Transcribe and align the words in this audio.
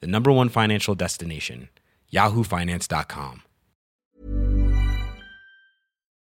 the 0.00 0.06
number 0.06 0.30
one 0.30 0.48
financial 0.48 0.94
destination, 0.94 1.68
yahoofinance.com. 2.12 3.40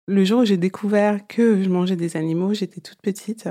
Le 0.06 0.26
jour 0.26 0.42
où 0.42 0.46
j'ai 0.46 0.58
découvert 0.58 1.26
que 1.28 1.64
je 1.64 1.70
mangeais 1.70 1.96
des 1.96 2.18
animaux, 2.18 2.54
j'étais 2.54 2.82
toute 2.82 3.02
petite. 3.02 3.48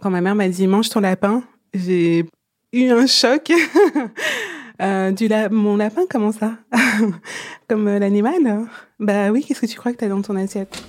Quand 0.00 0.10
ma 0.10 0.20
mère 0.20 0.34
m'a 0.34 0.48
dit 0.48 0.66
mange 0.66 0.88
ton 0.88 1.00
lapin, 1.00 1.44
j'ai 1.74 2.26
eu 2.72 2.90
un 2.90 3.06
choc. 3.06 3.52
euh, 4.82 5.12
du 5.12 5.28
la 5.28 5.48
mon 5.48 5.76
lapin, 5.76 6.02
comment 6.10 6.32
ça? 6.32 6.58
Comme 7.68 7.86
euh, 7.86 7.98
l'animal 8.00 8.66
Bah 8.98 9.30
oui, 9.30 9.44
qu'est-ce 9.44 9.60
que 9.60 9.66
tu 9.66 9.78
crois 9.78 9.92
que 9.92 9.98
t'as 9.98 10.08
dans 10.08 10.22
ton 10.22 10.34
assiette? 10.34 10.82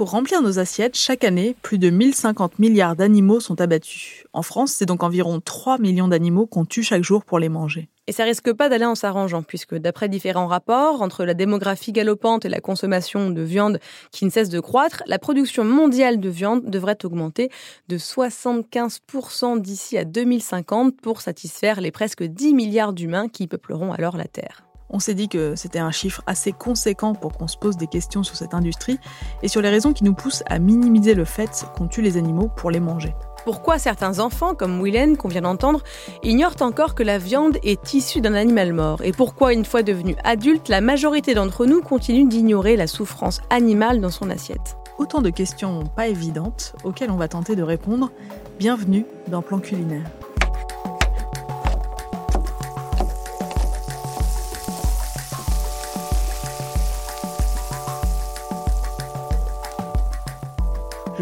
Pour 0.00 0.12
remplir 0.12 0.40
nos 0.40 0.58
assiettes, 0.58 0.96
chaque 0.96 1.24
année, 1.24 1.54
plus 1.60 1.76
de 1.76 1.90
1050 1.90 2.58
milliards 2.58 2.96
d'animaux 2.96 3.38
sont 3.38 3.60
abattus. 3.60 4.24
En 4.32 4.40
France, 4.40 4.72
c'est 4.72 4.86
donc 4.86 5.02
environ 5.02 5.40
3 5.40 5.76
millions 5.76 6.08
d'animaux 6.08 6.46
qu'on 6.46 6.64
tue 6.64 6.82
chaque 6.82 7.02
jour 7.02 7.22
pour 7.22 7.38
les 7.38 7.50
manger. 7.50 7.90
Et 8.06 8.12
ça 8.12 8.24
risque 8.24 8.50
pas 8.54 8.70
d'aller 8.70 8.86
en 8.86 8.94
s'arrangeant, 8.94 9.42
puisque 9.42 9.74
d'après 9.74 10.08
différents 10.08 10.46
rapports, 10.46 11.02
entre 11.02 11.26
la 11.26 11.34
démographie 11.34 11.92
galopante 11.92 12.46
et 12.46 12.48
la 12.48 12.62
consommation 12.62 13.28
de 13.28 13.42
viande 13.42 13.78
qui 14.10 14.24
ne 14.24 14.30
cesse 14.30 14.48
de 14.48 14.58
croître, 14.58 15.02
la 15.04 15.18
production 15.18 15.64
mondiale 15.64 16.18
de 16.18 16.30
viande 16.30 16.64
devrait 16.64 17.04
augmenter 17.04 17.50
de 17.88 17.98
75% 17.98 19.60
d'ici 19.60 19.98
à 19.98 20.06
2050 20.06 20.98
pour 20.98 21.20
satisfaire 21.20 21.82
les 21.82 21.90
presque 21.90 22.22
10 22.22 22.54
milliards 22.54 22.94
d'humains 22.94 23.28
qui 23.28 23.46
peupleront 23.46 23.92
alors 23.92 24.16
la 24.16 24.28
Terre. 24.28 24.69
On 24.92 24.98
s'est 24.98 25.14
dit 25.14 25.28
que 25.28 25.54
c'était 25.54 25.78
un 25.78 25.92
chiffre 25.92 26.22
assez 26.26 26.52
conséquent 26.52 27.14
pour 27.14 27.32
qu'on 27.32 27.46
se 27.46 27.56
pose 27.56 27.76
des 27.76 27.86
questions 27.86 28.24
sur 28.24 28.34
cette 28.34 28.54
industrie 28.54 28.98
et 29.42 29.48
sur 29.48 29.62
les 29.62 29.68
raisons 29.68 29.92
qui 29.92 30.02
nous 30.02 30.14
poussent 30.14 30.42
à 30.46 30.58
minimiser 30.58 31.14
le 31.14 31.24
fait 31.24 31.64
qu'on 31.76 31.86
tue 31.86 32.02
les 32.02 32.16
animaux 32.16 32.50
pour 32.56 32.72
les 32.72 32.80
manger. 32.80 33.14
Pourquoi 33.44 33.78
certains 33.78 34.18
enfants, 34.18 34.54
comme 34.54 34.82
Willen 34.82 35.16
qu'on 35.16 35.28
vient 35.28 35.42
d'entendre, 35.42 35.82
ignorent 36.24 36.60
encore 36.60 36.94
que 36.94 37.04
la 37.04 37.18
viande 37.18 37.56
est 37.62 37.94
issue 37.94 38.20
d'un 38.20 38.34
animal 38.34 38.72
mort 38.72 39.00
Et 39.02 39.12
pourquoi, 39.12 39.54
une 39.54 39.64
fois 39.64 39.82
devenus 39.82 40.16
adultes, 40.24 40.68
la 40.68 40.80
majorité 40.80 41.34
d'entre 41.34 41.66
nous 41.66 41.80
continue 41.80 42.28
d'ignorer 42.28 42.76
la 42.76 42.88
souffrance 42.88 43.40
animale 43.48 44.00
dans 44.00 44.10
son 44.10 44.28
assiette? 44.28 44.76
Autant 44.98 45.22
de 45.22 45.30
questions 45.30 45.84
pas 45.84 46.08
évidentes 46.08 46.74
auxquelles 46.84 47.10
on 47.10 47.16
va 47.16 47.28
tenter 47.28 47.56
de 47.56 47.62
répondre. 47.62 48.10
Bienvenue 48.58 49.06
dans 49.28 49.40
Plan 49.40 49.58
Culinaire. 49.58 50.04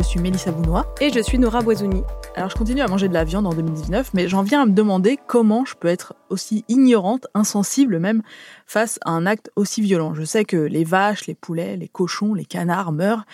Suis 0.09 0.21
Mélissa 0.21 0.51
Bounois. 0.53 0.87
Et 1.03 1.13
je 1.13 1.21
suis 1.21 1.39
Nora 1.39 1.61
Boisouni. 1.61 2.03
Alors 2.35 2.49
je 2.49 2.55
continue 2.55 2.81
à 2.81 2.89
manger 2.89 3.09
de 3.09 3.13
la 3.13 3.25
viande 3.25 3.47
en 3.47 3.53
2019, 3.53 4.15
mais 4.15 4.27
j'en 4.27 4.43
viens 4.43 4.63
à 4.63 4.67
me 4.67 4.73
demander 4.73 5.19
comment 5.27 5.67
je 5.67 5.75
peux 5.75 5.89
être 5.89 6.15
aussi 6.31 6.65
ignorante, 6.69 7.27
insensible 7.35 7.99
même, 7.99 8.23
face 8.65 8.99
à 9.05 9.11
un 9.11 9.27
acte 9.27 9.51
aussi 9.55 9.83
violent. 9.83 10.15
Je 10.15 10.25
sais 10.25 10.47
que 10.47 10.57
les 10.57 10.83
vaches, 10.85 11.27
les 11.27 11.35
poulets, 11.35 11.77
les 11.77 11.89
cochons, 11.89 12.33
les 12.33 12.47
canards 12.47 12.93
meurent, 12.93 13.27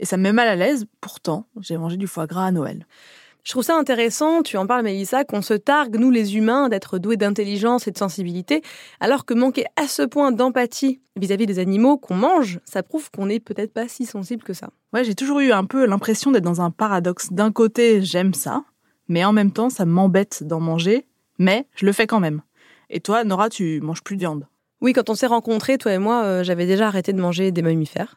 et 0.00 0.04
ça 0.04 0.18
me 0.18 0.24
met 0.24 0.32
mal 0.32 0.48
à 0.48 0.56
l'aise, 0.56 0.86
pourtant 1.00 1.46
j'ai 1.60 1.78
mangé 1.78 1.96
du 1.96 2.06
foie 2.06 2.26
gras 2.26 2.44
à 2.44 2.50
Noël. 2.50 2.86
Je 3.44 3.52
trouve 3.52 3.62
ça 3.62 3.76
intéressant, 3.76 4.42
tu 4.42 4.56
en 4.56 4.66
parles 4.66 4.84
Mélissa, 4.84 5.24
qu'on 5.24 5.40
se 5.40 5.54
targue, 5.54 5.96
nous 5.96 6.10
les 6.10 6.36
humains, 6.36 6.68
d'être 6.68 6.98
doués 6.98 7.16
d'intelligence 7.16 7.86
et 7.86 7.90
de 7.90 7.98
sensibilité, 7.98 8.62
alors 9.00 9.24
que 9.24 9.32
manquer 9.32 9.64
à 9.76 9.88
ce 9.88 10.02
point 10.02 10.32
d'empathie 10.32 11.00
vis-à-vis 11.16 11.46
des 11.46 11.58
animaux 11.58 11.96
qu'on 11.96 12.14
mange, 12.14 12.60
ça 12.64 12.82
prouve 12.82 13.10
qu'on 13.10 13.26
n'est 13.26 13.40
peut-être 13.40 13.72
pas 13.72 13.88
si 13.88 14.04
sensible 14.04 14.42
que 14.42 14.52
ça. 14.52 14.70
Ouais, 14.92 15.04
j'ai 15.04 15.14
toujours 15.14 15.40
eu 15.40 15.52
un 15.52 15.64
peu 15.64 15.86
l'impression 15.86 16.30
d'être 16.30 16.44
dans 16.44 16.60
un 16.60 16.70
paradoxe. 16.70 17.32
D'un 17.32 17.50
côté, 17.50 18.02
j'aime 18.02 18.34
ça, 18.34 18.64
mais 19.08 19.24
en 19.24 19.32
même 19.32 19.52
temps, 19.52 19.70
ça 19.70 19.86
m'embête 19.86 20.42
d'en 20.44 20.60
manger, 20.60 21.06
mais 21.38 21.66
je 21.74 21.86
le 21.86 21.92
fais 21.92 22.06
quand 22.06 22.20
même. 22.20 22.42
Et 22.90 23.00
toi, 23.00 23.24
Nora, 23.24 23.48
tu 23.48 23.80
manges 23.80 24.02
plus 24.02 24.16
de 24.16 24.20
viande 24.20 24.46
Oui, 24.80 24.92
quand 24.92 25.08
on 25.08 25.14
s'est 25.14 25.26
rencontrés, 25.26 25.78
toi 25.78 25.92
et 25.92 25.98
moi, 25.98 26.22
euh, 26.24 26.42
j'avais 26.42 26.66
déjà 26.66 26.88
arrêté 26.88 27.12
de 27.12 27.20
manger 27.20 27.50
des 27.50 27.62
mammifères 27.62 28.16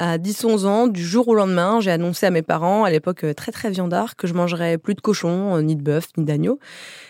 à 0.00 0.16
10-11 0.16 0.64
ans, 0.64 0.86
du 0.86 1.04
jour 1.04 1.28
au 1.28 1.34
lendemain, 1.34 1.78
j'ai 1.80 1.90
annoncé 1.90 2.24
à 2.24 2.30
mes 2.30 2.40
parents, 2.40 2.84
à 2.84 2.90
l'époque 2.90 3.22
euh, 3.24 3.34
très 3.34 3.52
très 3.52 3.68
viandard, 3.68 4.16
que 4.16 4.26
je 4.26 4.32
mangerais 4.32 4.78
plus 4.78 4.94
de 4.94 5.02
cochon, 5.02 5.56
euh, 5.56 5.60
ni 5.60 5.76
de 5.76 5.82
bœuf, 5.82 6.06
ni 6.16 6.24
d'agneau. 6.24 6.58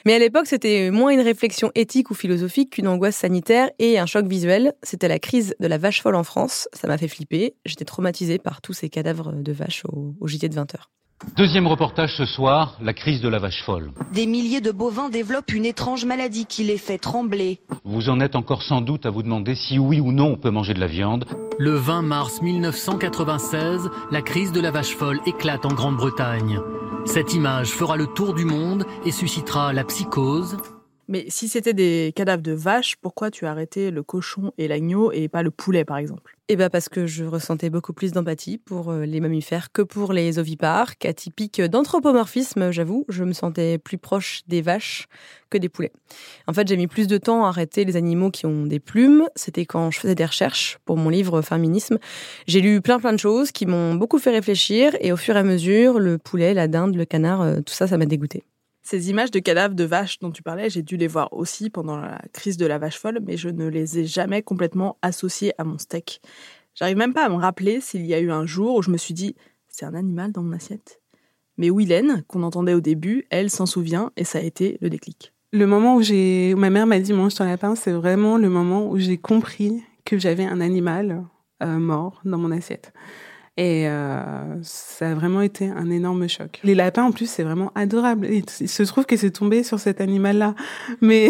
Mais 0.05 0.15
à 0.15 0.19
l'époque, 0.19 0.47
c'était 0.49 0.91
moins 0.91 1.13
une 1.13 1.21
réflexion 1.21 1.71
éthique 1.77 2.11
ou 2.11 2.15
philosophique 2.15 2.71
qu'une 2.71 2.89
angoisse 2.89 3.15
sanitaire 3.15 3.71
et 3.79 4.01
un 4.01 4.07
choc 4.07 4.27
visuel. 4.27 4.73
C'était 4.83 5.07
la 5.07 5.21
crise 5.21 5.55
de 5.61 5.69
la 5.69 5.79
vache 5.79 6.03
folle 6.03 6.17
en 6.17 6.25
France. 6.25 6.69
Ça 6.73 6.89
m'a 6.89 6.99
fait 6.99 7.07
flipper. 7.07 7.55
J'étais 7.65 7.85
traumatisée 7.85 8.39
par 8.39 8.61
tous 8.61 8.73
ces 8.73 8.89
cadavres 8.89 9.35
de 9.35 9.53
vaches 9.53 9.85
au, 9.85 10.17
au 10.19 10.27
JT 10.27 10.49
de 10.49 10.55
20 10.57 10.75
heures. 10.75 10.91
Deuxième 11.37 11.67
reportage 11.67 12.17
ce 12.17 12.25
soir, 12.25 12.77
la 12.81 12.93
crise 12.93 13.21
de 13.21 13.29
la 13.29 13.39
vache 13.39 13.63
folle. 13.65 13.93
Des 14.13 14.27
milliers 14.27 14.61
de 14.61 14.71
bovins 14.71 15.11
développent 15.11 15.53
une 15.53 15.67
étrange 15.67 16.05
maladie 16.05 16.47
qui 16.47 16.65
les 16.65 16.79
fait 16.79 16.99
trembler. 16.99 17.61
Vous 17.85 18.09
en 18.09 18.21
êtes 18.21 18.37
encore 18.37 18.63
sans 18.63 18.81
doute 18.81 19.05
à 19.05 19.11
vous 19.11 19.23
demander 19.23 19.55
si 19.55 19.79
oui 19.79 20.01
ou 20.01 20.13
non 20.13 20.33
on 20.33 20.37
peut 20.37 20.51
manger 20.51 20.75
de 20.75 20.81
la 20.81 20.87
viande. 20.87 21.27
Le 21.59 21.73
20 21.73 22.03
mars 22.03 22.41
1996, 22.41 23.91
la 24.11 24.23
crise 24.23 24.53
de 24.53 24.61
la 24.61 24.71
vache 24.71 24.97
folle 24.97 25.21
éclate 25.27 25.67
en 25.67 25.75
Grande-Bretagne. 25.75 26.61
Cette 27.05 27.35
image 27.35 27.71
fera 27.71 27.97
le 27.97 28.07
tour 28.07 28.35
du 28.35 28.45
monde 28.45 28.85
et 29.05 29.13
suscitera 29.13 29.73
la 29.73 29.85
psychose. 29.85 30.57
Mais 31.11 31.25
si 31.27 31.49
c'était 31.49 31.75
des 31.75 32.13
cadavres 32.15 32.41
de 32.41 32.53
vaches, 32.53 32.95
pourquoi 33.03 33.33
tu 33.33 33.45
as 33.45 33.51
arrêté 33.51 33.91
le 33.91 34.05
cochon 34.05 34.53
et 34.59 34.69
l'agneau 34.69 35.11
et 35.11 35.27
pas 35.27 35.43
le 35.43 35.51
poulet 35.51 35.85
par 35.85 35.97
exemple? 35.97 36.37
Eh 36.47 36.55
bien 36.55 36.71
parce 36.71 36.89
que 36.89 37.05
je 37.05 37.25
ressentais 37.25 37.69
beaucoup 37.69 37.93
plus 37.93 38.13
d'empathie 38.13 38.59
pour 38.59 38.93
euh, 38.93 39.05
les 39.07 39.19
mammifères 39.19 39.73
que 39.73 39.83
pour 39.83 40.13
les 40.13 40.39
ovipares, 40.39 40.99
cas 40.99 41.13
typique 41.13 41.61
d'anthropomorphisme, 41.61 42.71
j'avoue, 42.71 43.07
je 43.09 43.25
me 43.25 43.33
sentais 43.33 43.79
plus 43.79 43.99
proche 43.99 44.43
des 44.47 44.63
vaches 44.63 45.09
que 45.51 45.59
des 45.59 45.69
poulets. 45.69 45.91
En 46.47 46.53
fait, 46.53 46.69
j'ai 46.69 46.77
mis 46.77 46.87
plus 46.87 47.09
de 47.09 47.19
temps 47.19 47.45
à 47.45 47.49
arrêter 47.49 47.85
les 47.85 47.97
animaux 47.97 48.31
qui 48.31 48.47
ont 48.47 48.67
des 48.67 48.79
plumes, 48.79 49.29
c'était 49.35 49.67
quand 49.67 49.91
je 49.91 49.99
faisais 49.99 50.15
des 50.15 50.25
recherches 50.25 50.79
pour 50.85 50.97
mon 50.97 51.09
livre 51.09 51.43
Féminisme. 51.43 51.99
J'ai 52.47 52.61
lu 52.61 52.81
plein 52.81 53.01
plein 53.01 53.13
de 53.13 53.19
choses 53.19 53.51
qui 53.51 53.67
m'ont 53.67 53.97
beaucoup 53.97 54.21
fait 54.21 54.31
réfléchir 54.31 54.97
et 55.01 55.11
au 55.11 55.17
fur 55.17 55.35
et 55.35 55.41
à 55.41 55.43
mesure, 55.43 55.99
le 55.99 56.19
poulet, 56.19 56.55
la 56.55 56.69
dinde, 56.69 56.95
le 56.95 57.05
canard, 57.05 57.43
euh, 57.43 57.57
tout 57.57 57.75
ça, 57.75 57.89
ça 57.89 57.99
m'a 57.99 58.07
dégoûté. 58.07 58.45
Ces 58.83 59.11
images 59.11 59.31
de 59.31 59.39
cadavres 59.39 59.75
de 59.75 59.85
vaches 59.85 60.19
dont 60.21 60.31
tu 60.31 60.43
parlais, 60.43 60.71
j'ai 60.71 60.83
dû 60.83 60.97
les 60.97 61.07
voir 61.07 61.33
aussi 61.33 61.71
pendant 61.71 61.97
la 61.97 62.21
crise 62.33 62.57
de 62.57 62.67
la 62.67 62.79
vache 62.79 62.99
folle, 62.99 63.21
mais 63.25 63.37
je 63.37 63.49
ne 63.49 63.69
les 63.69 63.99
ai 63.99 64.07
jamais 64.07 64.43
complètement 64.43 64.97
associées 65.03 65.53
à 65.59 65.65
mon 65.65 65.79
steak. 65.79 66.21
J'arrive 66.75 66.97
même 66.97 67.13
pas 67.13 67.27
à 67.27 67.29
me 67.29 67.35
rappeler 67.35 67.81
s'il 67.81 68.07
y 68.07 68.15
a 68.15 68.21
eu 68.21 68.31
un 68.31 68.47
jour 68.47 68.77
où 68.77 68.83
je 68.83 68.91
me 68.91 68.97
suis 68.97 69.15
dit 69.15 69.37
c'est 69.69 69.85
un 69.85 69.95
animal 69.95 70.33
dans 70.33 70.43
mon 70.43 70.53
assiette. 70.53 71.01
Mais 71.57 71.71
Willen, 71.71 72.23
qu'on 72.27 72.43
entendait 72.43 72.75
au 72.75 72.81
début, 72.81 73.27
elle 73.31 73.51
s'en 73.51 73.67
souvient 73.67 74.13
et 74.17 74.25
ça 74.25 74.39
a 74.39 74.43
été 74.43 74.79
le 74.81 74.89
déclic. 74.89 75.33
Le 75.53 75.67
moment 75.67 75.97
où 75.97 76.03
j'ai, 76.03 76.55
ma 76.55 76.71
mère 76.71 76.87
m'a 76.87 77.01
dit 77.01 77.13
mange 77.13 77.35
ton 77.35 77.45
lapin, 77.45 77.75
c'est 77.75 77.93
vraiment 77.93 78.39
le 78.39 78.49
moment 78.49 78.89
où 78.89 78.99
j'ai 78.99 79.19
compris 79.19 79.83
que 80.05 80.19
j'avais 80.19 80.45
un 80.45 80.61
animal 80.61 81.25
euh, 81.63 81.79
mort 81.79 82.21
dans 82.25 82.39
mon 82.39 82.51
assiette. 82.51 82.93
Et 83.61 83.87
euh, 83.87 84.63
ça 84.63 85.11
a 85.11 85.15
vraiment 85.15 85.43
été 85.43 85.69
un 85.69 85.91
énorme 85.91 86.27
choc. 86.31 86.61
Les 86.65 86.75
lapins, 86.75 87.03
en 87.03 87.13
plus, 87.13 87.29
c'est 87.29 87.43
vraiment 87.43 87.71
adorable. 87.75 88.27
il 88.31 88.49
se 88.49 88.83
trouve 88.85 89.05
que 89.05 89.19
c'est 89.19 89.33
tombé 89.33 89.65
sur 89.65 89.79
cet 89.79 90.01
animal-là. 90.01 90.55
Mais 91.03 91.29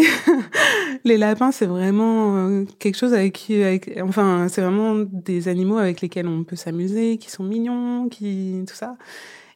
les 1.03 1.17
lapins, 1.17 1.51
c'est 1.51 1.65
vraiment 1.65 2.37
euh, 2.37 2.63
quelque 2.79 2.95
chose 2.95 3.13
avec 3.13 3.33
qui, 3.33 3.61
avec, 3.61 3.99
enfin, 4.01 4.47
c'est 4.47 4.61
vraiment 4.61 4.95
des 4.95 5.49
animaux 5.49 5.77
avec 5.77 5.99
lesquels 5.99 6.25
on 6.25 6.45
peut 6.45 6.55
s'amuser, 6.55 7.17
qui 7.17 7.29
sont 7.29 7.43
mignons, 7.43 8.07
qui, 8.07 8.63
tout 8.65 8.75
ça. 8.75 8.95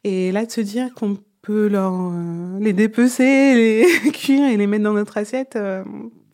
Et 0.03 0.33
là, 0.33 0.45
de 0.45 0.51
se 0.51 0.59
dire 0.59 0.93
qu'on 0.95 1.17
peut 1.43 1.67
leur, 1.67 1.93
euh, 1.93 2.59
les 2.59 2.73
dépecer, 2.73 3.55
les 3.55 4.11
cuire 4.11 4.49
et 4.49 4.57
les 4.57 4.67
mettre 4.67 4.83
dans 4.83 4.91
notre 4.91 5.15
assiette, 5.15 5.57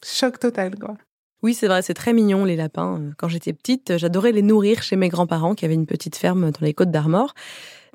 choc 0.04 0.40
total, 0.40 0.74
quoi. 0.80 0.98
Oui, 1.44 1.56
c'est 1.56 1.68
vrai, 1.68 1.82
c'est 1.82 1.96
très 1.96 2.14
mignon 2.14 2.46
les 2.46 2.56
lapins. 2.56 3.02
Quand 3.18 3.28
j'étais 3.28 3.52
petite, 3.52 3.98
j'adorais 3.98 4.32
les 4.32 4.44
nourrir 4.44 4.84
chez 4.84 4.96
mes 4.96 5.10
grands-parents 5.10 5.56
qui 5.56 5.66
avaient 5.66 5.74
une 5.74 5.88
petite 5.88 6.16
ferme 6.16 6.52
dans 6.52 6.66
les 6.66 6.76
Côtes 6.76 6.92
d'Armor. 6.92 7.34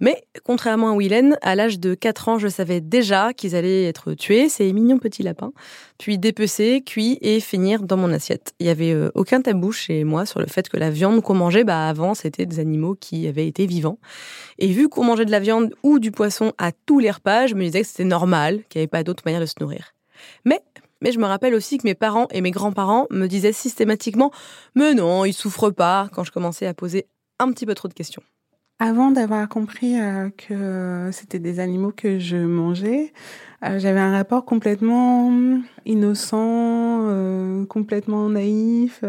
Mais 0.00 0.24
contrairement 0.42 0.90
à 0.90 0.96
Willen, 0.96 1.38
à 1.42 1.54
l'âge 1.54 1.78
de 1.78 1.94
4 1.94 2.28
ans, 2.28 2.38
je 2.38 2.48
savais 2.48 2.80
déjà 2.80 3.32
qu'ils 3.32 3.54
allaient 3.54 3.84
être 3.84 4.14
tués, 4.14 4.48
ces 4.48 4.72
mignons 4.72 4.98
petits 4.98 5.22
lapins, 5.22 5.52
puis 5.96 6.18
dépecés, 6.18 6.82
cuits 6.84 7.18
et 7.22 7.38
finir 7.38 7.82
dans 7.82 7.96
mon 7.96 8.12
assiette. 8.12 8.52
Il 8.58 8.66
y 8.66 8.68
avait 8.68 8.92
euh, 8.92 9.10
aucun 9.14 9.40
tabou 9.40 9.70
chez 9.70 10.02
moi 10.02 10.26
sur 10.26 10.40
le 10.40 10.46
fait 10.46 10.68
que 10.68 10.76
la 10.76 10.90
viande 10.90 11.22
qu'on 11.22 11.34
mangeait, 11.34 11.64
bah 11.64 11.88
avant, 11.88 12.14
c'était 12.14 12.46
des 12.46 12.58
animaux 12.58 12.96
qui 12.98 13.26
avaient 13.28 13.46
été 13.46 13.64
vivants. 13.64 13.98
Et 14.58 14.66
vu 14.66 14.88
qu'on 14.88 15.04
mangeait 15.04 15.24
de 15.24 15.30
la 15.30 15.40
viande 15.40 15.72
ou 15.84 15.98
du 15.98 16.10
poisson 16.10 16.52
à 16.58 16.72
tous 16.72 16.98
les 16.98 17.12
repas, 17.12 17.46
je 17.46 17.54
me 17.54 17.62
disais 17.62 17.82
que 17.82 17.86
c'était 17.86 18.04
normal, 18.04 18.64
qu'il 18.68 18.80
n'y 18.80 18.82
avait 18.82 18.88
pas 18.88 19.04
d'autre 19.04 19.22
manière 19.24 19.40
de 19.40 19.46
se 19.46 19.54
nourrir. 19.60 19.94
Mais 20.44 20.60
mais 21.00 21.12
je 21.12 21.18
me 21.18 21.26
rappelle 21.26 21.54
aussi 21.54 21.78
que 21.78 21.86
mes 21.86 21.94
parents 21.94 22.28
et 22.30 22.40
mes 22.40 22.50
grands-parents 22.50 23.06
me 23.10 23.26
disaient 23.26 23.52
systématiquement 23.52 24.30
Mais 24.74 24.94
non, 24.94 25.24
ils 25.24 25.32
souffrent 25.32 25.70
pas 25.70 26.08
quand 26.12 26.24
je 26.24 26.32
commençais 26.32 26.66
à 26.66 26.74
poser 26.74 27.06
un 27.38 27.50
petit 27.52 27.66
peu 27.66 27.74
trop 27.74 27.88
de 27.88 27.94
questions. 27.94 28.22
Avant 28.78 29.10
d'avoir 29.10 29.48
compris 29.48 29.98
euh, 29.98 30.28
que 30.28 31.08
c'était 31.10 31.38
des 31.38 31.60
animaux 31.60 31.92
que 31.96 32.18
je 32.18 32.36
mangeais, 32.36 33.14
euh, 33.64 33.78
j'avais 33.78 34.00
un 34.00 34.12
rapport 34.12 34.44
complètement 34.44 35.32
innocent, 35.86 36.36
euh, 37.08 37.64
complètement 37.64 38.28
naïf. 38.28 39.02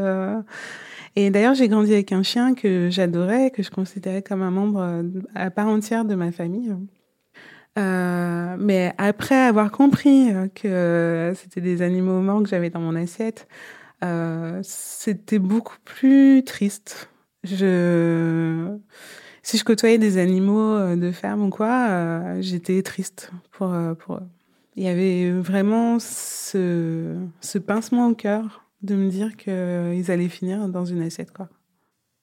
et 1.17 1.29
d'ailleurs, 1.31 1.53
j'ai 1.53 1.67
grandi 1.67 1.93
avec 1.93 2.13
un 2.13 2.23
chien 2.23 2.53
que 2.53 2.89
j'adorais, 2.89 3.51
que 3.51 3.61
je 3.61 3.69
considérais 3.69 4.21
comme 4.21 4.41
un 4.41 4.51
membre 4.51 5.03
à 5.35 5.51
part 5.51 5.67
entière 5.67 6.05
de 6.05 6.15
ma 6.15 6.31
famille. 6.31 6.73
Mais 7.77 8.93
après 8.97 9.35
avoir 9.35 9.71
compris 9.71 10.31
que 10.55 11.33
c'était 11.35 11.61
des 11.61 11.81
animaux 11.81 12.21
morts 12.21 12.43
que 12.43 12.49
j'avais 12.49 12.69
dans 12.69 12.79
mon 12.79 12.95
assiette, 12.95 13.47
c'était 14.63 15.39
beaucoup 15.39 15.77
plus 15.85 16.43
triste. 16.43 17.09
Je 17.43 18.77
si 19.47 19.57
je 19.57 19.63
côtoyais 19.63 19.97
des 19.97 20.17
animaux 20.17 20.73
euh, 20.73 20.97
de 20.97 21.09
ferme 21.13 21.43
ou 21.43 21.49
quoi, 21.49 21.87
euh, 21.87 22.41
j'étais 22.41 22.81
triste 22.81 23.31
pour, 23.51 23.73
euh, 23.73 23.93
pour 23.93 24.15
eux. 24.15 24.27
Il 24.75 24.83
y 24.83 24.89
avait 24.89 25.31
vraiment 25.31 25.99
ce, 25.99 27.15
ce 27.39 27.57
pincement 27.57 28.09
au 28.09 28.13
cœur 28.13 28.65
de 28.81 28.95
me 28.95 29.09
dire 29.09 29.37
qu'ils 29.37 30.11
allaient 30.11 30.27
finir 30.27 30.67
dans 30.67 30.83
une 30.83 31.01
assiette, 31.01 31.31
quoi. 31.31 31.47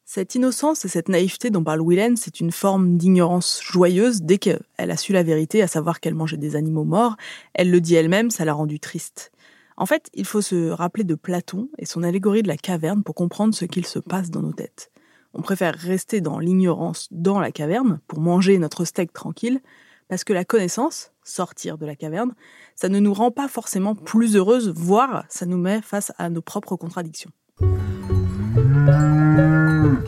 Cette 0.07 0.35
innocence 0.35 0.85
et 0.85 0.89
cette 0.89 1.09
naïveté 1.09 1.49
dont 1.49 1.65
parle 1.65 1.81
Willen, 1.81 2.17
c'est 2.17 2.39
une 2.39 2.53
forme 2.53 2.99
d'ignorance 2.99 3.61
joyeuse 3.63 4.21
dès 4.21 4.37
qu'elle 4.37 4.61
a 4.77 4.97
su 4.99 5.15
la 5.15 5.23
vérité, 5.23 5.63
à 5.63 5.67
savoir 5.67 5.99
qu'elle 5.99 6.15
mangeait 6.15 6.37
des 6.37 6.57
animaux 6.57 6.85
morts. 6.85 7.17
Elle 7.55 7.71
le 7.71 7.81
dit 7.81 7.95
elle-même, 7.95 8.31
ça 8.31 8.45
l'a 8.45 8.53
rendue 8.53 8.81
triste. 8.81 9.33
En 9.77 9.87
fait, 9.87 10.11
il 10.13 10.27
faut 10.27 10.43
se 10.43 10.69
rappeler 10.69 11.05
de 11.05 11.15
Platon 11.15 11.69
et 11.79 11.87
son 11.87 12.03
allégorie 12.03 12.43
de 12.43 12.49
la 12.49 12.59
caverne 12.59 13.03
pour 13.03 13.15
comprendre 13.15 13.55
ce 13.55 13.65
qu'il 13.65 13.87
se 13.87 13.99
passe 13.99 14.31
dans 14.31 14.43
nos 14.43 14.53
têtes. 14.53 14.91
On 15.33 15.41
préfère 15.41 15.75
rester 15.75 16.21
dans 16.21 16.39
l'ignorance 16.39 17.09
dans 17.11 17.41
la 17.41 17.51
caverne 17.51 17.99
pour 18.07 18.21
manger 18.21 18.59
notre 18.59 18.85
steak 18.85 19.13
tranquille, 19.13 19.61
parce 20.09 20.23
que 20.23 20.35
la 20.35 20.45
connaissance, 20.45 21.13
sortir 21.25 21.79
de 21.79 21.87
la 21.87 21.97
caverne, 21.97 22.35
ça 22.77 22.91
ne 22.91 23.01
nous 23.01 23.15
rend 23.15 23.31
pas 23.31 23.49
forcément 23.49 23.95
plus 23.95 24.37
heureuses, 24.37 24.69
voire 24.69 25.25
ça 25.31 25.47
nous 25.47 25.57
met 25.57 25.81
face 25.81 26.13
à 26.19 26.29
nos 26.29 26.43
propres 26.43 26.77
contradictions. 26.77 27.31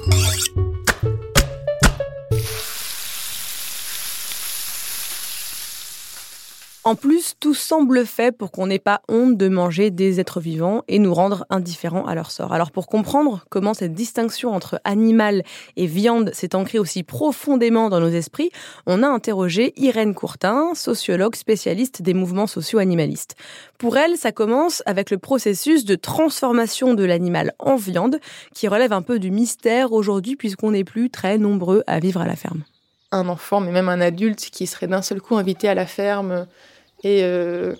Thank 0.08 0.56
you. 0.56 0.65
En 6.86 6.94
plus, 6.94 7.34
tout 7.40 7.52
semble 7.52 8.06
fait 8.06 8.30
pour 8.30 8.52
qu'on 8.52 8.68
n'ait 8.68 8.78
pas 8.78 9.02
honte 9.08 9.36
de 9.36 9.48
manger 9.48 9.90
des 9.90 10.20
êtres 10.20 10.38
vivants 10.38 10.84
et 10.86 11.00
nous 11.00 11.12
rendre 11.12 11.44
indifférents 11.50 12.06
à 12.06 12.14
leur 12.14 12.30
sort. 12.30 12.52
Alors 12.52 12.70
pour 12.70 12.86
comprendre 12.86 13.44
comment 13.50 13.74
cette 13.74 13.92
distinction 13.92 14.54
entre 14.54 14.80
animal 14.84 15.42
et 15.74 15.86
viande 15.86 16.30
s'est 16.32 16.54
ancrée 16.54 16.78
aussi 16.78 17.02
profondément 17.02 17.88
dans 17.88 17.98
nos 17.98 18.10
esprits, 18.10 18.52
on 18.86 19.02
a 19.02 19.08
interrogé 19.08 19.72
Irène 19.74 20.14
Courtin, 20.14 20.76
sociologue 20.76 21.34
spécialiste 21.34 22.02
des 22.02 22.14
mouvements 22.14 22.46
sociaux 22.46 22.78
animalistes. 22.78 23.34
Pour 23.78 23.96
elle, 23.96 24.16
ça 24.16 24.30
commence 24.30 24.84
avec 24.86 25.10
le 25.10 25.18
processus 25.18 25.84
de 25.86 25.96
transformation 25.96 26.94
de 26.94 27.02
l'animal 27.02 27.52
en 27.58 27.74
viande 27.74 28.20
qui 28.54 28.68
relève 28.68 28.92
un 28.92 29.02
peu 29.02 29.18
du 29.18 29.32
mystère 29.32 29.92
aujourd'hui 29.92 30.36
puisqu'on 30.36 30.70
n'est 30.70 30.84
plus 30.84 31.10
très 31.10 31.36
nombreux 31.36 31.82
à 31.88 31.98
vivre 31.98 32.20
à 32.20 32.28
la 32.28 32.36
ferme. 32.36 32.62
Un 33.10 33.28
enfant, 33.28 33.58
mais 33.58 33.72
même 33.72 33.88
un 33.88 34.00
adulte 34.00 34.50
qui 34.52 34.68
serait 34.68 34.86
d'un 34.86 35.02
seul 35.02 35.20
coup 35.20 35.36
invité 35.36 35.68
à 35.68 35.74
la 35.74 35.86
ferme 35.86 36.46
et, 37.06 37.20
euh, 37.22 37.74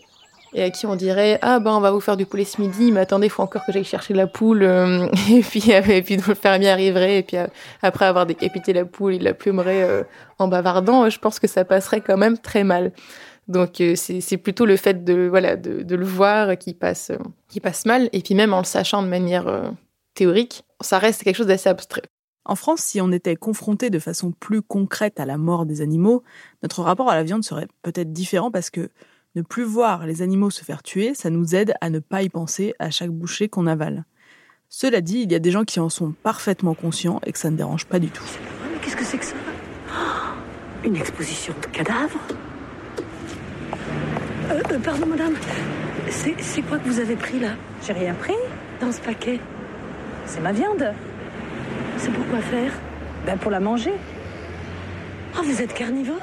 et 0.54 0.62
à 0.62 0.70
qui 0.70 0.86
on 0.86 0.94
dirait 0.94 1.38
ah 1.42 1.58
ben 1.58 1.72
on 1.72 1.80
va 1.80 1.90
vous 1.90 2.00
faire 2.00 2.16
du 2.16 2.26
poulet 2.26 2.44
ce 2.44 2.60
midi 2.60 2.92
mais 2.92 3.00
attendez 3.00 3.26
il 3.26 3.30
faut 3.30 3.42
encore 3.42 3.64
que 3.66 3.72
j'aille 3.72 3.84
chercher 3.84 4.14
la 4.14 4.26
poule 4.26 4.62
euh, 4.62 5.08
et 5.30 5.40
puis 5.40 5.64
euh, 5.72 5.82
et 5.88 6.02
puis 6.02 6.16
le 6.16 6.34
fermier 6.34 6.70
arriverait 6.70 7.18
et 7.18 7.22
puis 7.22 7.36
après 7.82 8.04
avoir 8.04 8.26
décapité 8.26 8.72
la 8.72 8.84
poule 8.84 9.14
il 9.14 9.22
la 9.22 9.34
plumerait 9.34 10.06
en 10.38 10.48
bavardant. 10.48 11.08
Je 11.10 11.18
pense 11.18 11.38
que 11.40 11.46
ça 11.46 11.64
passerait 11.64 12.00
quand 12.00 12.16
même 12.16 12.38
très 12.38 12.64
mal. 12.64 12.92
Donc 13.48 13.82
c'est 13.94 14.36
plutôt 14.38 14.66
le 14.66 14.76
fait 14.76 15.04
de 15.04 15.28
voilà 15.28 15.56
de 15.56 15.94
le 15.94 16.04
voir 16.04 16.56
qui 16.56 16.74
passe 16.74 17.12
qui 17.48 17.60
passe 17.60 17.86
mal. 17.86 18.08
Et 18.12 18.20
puis 18.20 18.34
même 18.34 18.52
en 18.52 18.58
le 18.58 18.64
sachant 18.64 19.02
de 19.02 19.08
manière 19.08 19.46
théorique 20.14 20.64
ça 20.80 20.98
reste 20.98 21.22
quelque 21.22 21.36
chose 21.36 21.46
d'assez 21.46 21.68
abstrait. 21.68 22.02
En 22.48 22.54
France, 22.54 22.80
si 22.80 23.00
on 23.00 23.10
était 23.10 23.34
confronté 23.34 23.90
de 23.90 23.98
façon 23.98 24.30
plus 24.30 24.62
concrète 24.62 25.18
à 25.18 25.26
la 25.26 25.36
mort 25.36 25.66
des 25.66 25.80
animaux, 25.80 26.22
notre 26.62 26.82
rapport 26.82 27.10
à 27.10 27.16
la 27.16 27.24
viande 27.24 27.42
serait 27.42 27.66
peut-être 27.82 28.12
différent 28.12 28.52
parce 28.52 28.70
que 28.70 28.90
ne 29.36 29.42
plus 29.42 29.64
voir 29.64 30.06
les 30.06 30.22
animaux 30.22 30.50
se 30.50 30.64
faire 30.64 30.82
tuer, 30.82 31.14
ça 31.14 31.30
nous 31.30 31.54
aide 31.54 31.74
à 31.80 31.90
ne 31.90 31.98
pas 31.98 32.22
y 32.22 32.28
penser 32.28 32.74
à 32.78 32.90
chaque 32.90 33.10
bouchée 33.10 33.48
qu'on 33.48 33.66
avale. 33.66 34.04
Cela 34.68 35.00
dit, 35.00 35.20
il 35.20 35.30
y 35.30 35.34
a 35.34 35.38
des 35.38 35.50
gens 35.50 35.64
qui 35.64 35.78
en 35.78 35.90
sont 35.90 36.12
parfaitement 36.22 36.74
conscients 36.74 37.20
et 37.24 37.32
que 37.32 37.38
ça 37.38 37.50
ne 37.50 37.56
dérange 37.56 37.84
pas 37.84 37.98
du 37.98 38.08
tout. 38.08 38.24
Mais 38.72 38.78
qu'est-ce 38.80 38.96
que 38.96 39.04
c'est 39.04 39.18
que 39.18 39.24
ça? 39.24 39.34
Oh, 39.90 40.86
Une 40.86 40.96
exposition 40.96 41.54
de 41.60 41.66
cadavres? 41.66 42.18
Euh, 44.50 44.62
euh, 44.72 44.78
Pardon, 44.78 45.06
madame. 45.06 45.34
C'est 46.08 46.62
quoi 46.62 46.78
que 46.78 46.88
vous 46.88 46.98
avez 46.98 47.16
pris 47.16 47.38
là? 47.38 47.50
J'ai 47.86 47.92
rien 47.92 48.14
pris 48.14 48.34
dans 48.80 48.90
ce 48.90 49.00
paquet. 49.00 49.38
C'est 50.24 50.40
ma 50.40 50.52
viande. 50.52 50.92
C'est 51.98 52.12
pour 52.12 52.26
quoi 52.28 52.40
faire? 52.40 52.72
Ben 53.26 53.36
pour 53.38 53.50
la 53.50 53.60
manger. 53.60 53.94
Ah, 55.36 55.42
vous 55.44 55.60
êtes 55.60 55.74
carnivore? 55.74 56.20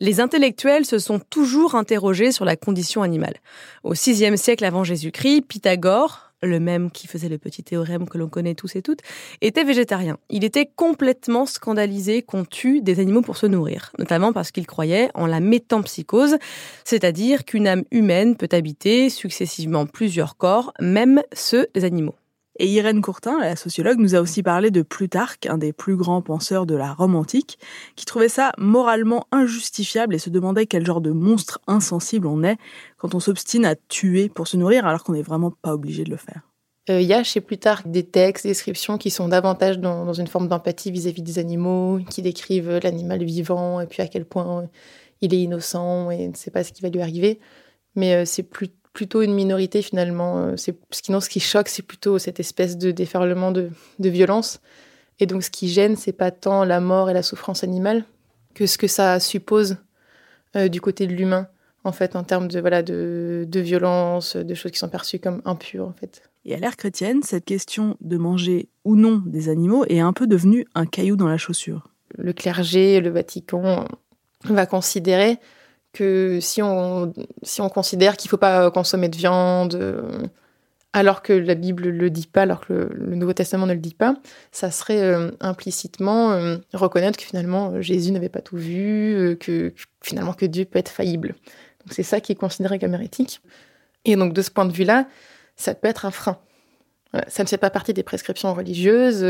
Les 0.00 0.20
intellectuels 0.20 0.84
se 0.84 0.98
sont 0.98 1.18
toujours 1.18 1.74
interrogés 1.74 2.30
sur 2.30 2.44
la 2.44 2.56
condition 2.56 3.02
animale. 3.02 3.34
Au 3.82 3.92
VIe 3.92 4.38
siècle 4.38 4.64
avant 4.64 4.84
Jésus-Christ, 4.84 5.42
Pythagore, 5.42 6.28
le 6.42 6.60
même 6.60 6.90
qui 6.90 7.08
faisait 7.08 7.28
le 7.28 7.38
petit 7.38 7.64
théorème 7.64 8.08
que 8.08 8.16
l'on 8.16 8.28
connaît 8.28 8.54
tous 8.54 8.76
et 8.76 8.82
toutes, 8.82 9.00
était 9.40 9.64
végétarien. 9.64 10.18
Il 10.30 10.44
était 10.44 10.66
complètement 10.66 11.46
scandalisé 11.46 12.22
qu'on 12.22 12.44
tue 12.44 12.80
des 12.80 13.00
animaux 13.00 13.22
pour 13.22 13.36
se 13.36 13.46
nourrir, 13.46 13.90
notamment 13.98 14.32
parce 14.32 14.52
qu'il 14.52 14.66
croyait 14.66 15.10
en 15.14 15.26
la 15.26 15.40
métampsychose, 15.40 16.36
c'est-à-dire 16.84 17.44
qu'une 17.44 17.66
âme 17.66 17.84
humaine 17.90 18.36
peut 18.36 18.48
habiter 18.52 19.10
successivement 19.10 19.86
plusieurs 19.86 20.36
corps, 20.36 20.72
même 20.80 21.22
ceux 21.32 21.66
des 21.74 21.84
animaux. 21.84 22.14
Et 22.60 22.66
Irène 22.66 23.02
Courtin, 23.02 23.38
la 23.38 23.54
sociologue, 23.54 23.98
nous 23.98 24.16
a 24.16 24.20
aussi 24.20 24.42
parlé 24.42 24.72
de 24.72 24.82
Plutarque, 24.82 25.46
un 25.46 25.58
des 25.58 25.72
plus 25.72 25.96
grands 25.96 26.22
penseurs 26.22 26.66
de 26.66 26.74
la 26.74 26.92
Rome 26.92 27.14
antique, 27.14 27.58
qui 27.94 28.04
trouvait 28.04 28.28
ça 28.28 28.50
moralement 28.58 29.26
injustifiable 29.30 30.16
et 30.16 30.18
se 30.18 30.28
demandait 30.28 30.66
quel 30.66 30.84
genre 30.84 31.00
de 31.00 31.12
monstre 31.12 31.60
insensible 31.68 32.26
on 32.26 32.42
est 32.42 32.56
quand 32.96 33.14
on 33.14 33.20
s'obstine 33.20 33.64
à 33.64 33.76
tuer 33.76 34.28
pour 34.28 34.48
se 34.48 34.56
nourrir 34.56 34.86
alors 34.86 35.04
qu'on 35.04 35.12
n'est 35.12 35.22
vraiment 35.22 35.52
pas 35.62 35.72
obligé 35.72 36.02
de 36.02 36.10
le 36.10 36.16
faire. 36.16 36.42
Euh, 36.90 37.00
il 37.00 37.06
y 37.06 37.12
a 37.12 37.22
chez 37.22 37.40
Plutarque 37.40 37.88
des 37.88 38.04
textes, 38.04 38.44
des 38.44 38.50
descriptions 38.50 38.98
qui 38.98 39.10
sont 39.10 39.28
davantage 39.28 39.78
dans, 39.78 40.12
une 40.12 40.26
forme 40.26 40.48
d'empathie 40.48 40.90
vis-à-vis 40.90 41.22
des 41.22 41.38
animaux, 41.38 42.00
qui 42.10 42.22
décrivent 42.22 42.80
l'animal 42.82 43.22
vivant 43.22 43.80
et 43.80 43.86
puis 43.86 44.02
à 44.02 44.08
quel 44.08 44.24
point 44.24 44.68
il 45.20 45.32
est 45.32 45.42
innocent 45.42 46.10
et 46.10 46.26
ne 46.26 46.34
sait 46.34 46.50
pas 46.50 46.64
ce 46.64 46.72
qui 46.72 46.82
va 46.82 46.88
lui 46.88 47.02
arriver. 47.02 47.38
Mais 47.94 48.14
euh, 48.14 48.24
c'est 48.24 48.42
plus 48.42 48.68
plutôt 48.98 49.22
une 49.22 49.32
minorité 49.32 49.80
finalement. 49.80 50.38
Euh, 50.38 50.56
c'est 50.56 50.76
sinon 50.90 51.20
ce 51.20 51.28
qui 51.28 51.38
choque, 51.38 51.68
c'est 51.68 51.84
plutôt 51.84 52.18
cette 52.18 52.40
espèce 52.40 52.76
de 52.76 52.90
déferlement 52.90 53.52
de, 53.52 53.70
violence. 54.00 54.60
Et 55.20 55.26
donc 55.26 55.44
ce 55.44 55.50
qui 55.50 55.68
gêne, 55.68 55.94
c'est 55.94 56.10
pas 56.10 56.32
tant 56.32 56.64
la 56.64 56.80
mort 56.80 57.08
et 57.08 57.12
la 57.14 57.22
souffrance 57.22 57.62
animale 57.62 58.04
que 58.54 58.66
ce 58.66 58.76
que 58.76 58.88
ça 58.88 59.20
suppose 59.20 59.76
euh, 60.56 60.66
du 60.66 60.80
côté 60.80 61.06
de 61.06 61.12
l'humain, 61.12 61.46
en 61.84 61.92
fait, 61.92 62.16
en 62.16 62.24
termes 62.24 62.48
de 62.48 62.58
voilà 62.58 62.82
de, 62.82 63.46
de 63.48 63.60
violence, 63.60 64.34
de 64.34 64.54
choses 64.54 64.72
qui 64.72 64.80
sont 64.80 64.88
perçues 64.88 65.20
comme 65.20 65.42
impures, 65.44 65.86
en 65.86 65.92
fait. 65.92 66.22
Et 66.44 66.56
à 66.56 66.58
l'ère 66.58 66.76
chrétienne, 66.76 67.22
cette 67.22 67.44
question 67.44 67.96
de 68.00 68.16
manger 68.16 68.68
ou 68.84 68.96
non 68.96 69.22
des 69.24 69.48
animaux 69.48 69.84
est 69.88 70.00
un 70.00 70.12
peu 70.12 70.26
devenue 70.26 70.66
un 70.74 70.86
caillou 70.86 71.14
dans 71.14 71.28
la 71.28 71.38
chaussure. 71.38 71.86
Le 72.16 72.32
clergé, 72.32 73.00
le 73.00 73.10
Vatican 73.10 73.84
va 74.42 74.66
considérer 74.66 75.38
que 75.92 76.38
si 76.40 76.62
on, 76.62 77.12
si 77.42 77.60
on 77.60 77.68
considère 77.68 78.16
qu'il 78.16 78.28
ne 78.28 78.30
faut 78.30 78.36
pas 78.36 78.70
consommer 78.70 79.08
de 79.08 79.16
viande, 79.16 79.74
euh, 79.74 80.22
alors 80.92 81.22
que 81.22 81.32
la 81.32 81.54
Bible 81.54 81.86
ne 81.86 81.90
le 81.90 82.10
dit 82.10 82.26
pas, 82.26 82.42
alors 82.42 82.60
que 82.60 82.72
le, 82.72 83.14
Nouveau 83.14 83.32
Testament 83.32 83.66
ne 83.66 83.74
le 83.74 83.80
dit 83.80 83.94
pas, 83.94 84.16
ça 84.52 84.70
serait 84.70 85.02
euh, 85.02 85.30
implicitement 85.40 86.32
euh, 86.32 86.58
reconnaître 86.72 87.18
que 87.18 87.24
finalement 87.24 87.80
Jésus 87.80 88.12
n'avait 88.12 88.28
pas 88.28 88.40
tout 88.40 88.56
vu, 88.56 89.36
que, 89.40 89.72
finalement 90.00 90.32
que 90.32 90.46
Dieu 90.46 90.64
peut 90.64 90.78
être 90.78 90.90
faillible. 90.90 91.34
Donc 91.84 91.92
c'est 91.92 92.02
ça 92.02 92.20
qui 92.20 92.32
est 92.32 92.36
considéré 92.36 92.78
comme 92.78 92.94
hérétique. 92.94 93.40
Et 94.04 94.16
donc 94.16 94.32
de 94.32 94.42
ce 94.42 94.50
point 94.50 94.66
de 94.66 94.72
vue-là, 94.72 95.06
ça 95.56 95.74
peut 95.74 95.88
être 95.88 96.06
un 96.06 96.10
frein. 96.10 96.38
ça 97.28 97.42
ne 97.42 97.48
fait 97.48 97.58
pas 97.58 97.70
partie 97.70 97.92
des 97.92 98.02
prescriptions 98.02 98.54
religieuses. 98.54 99.24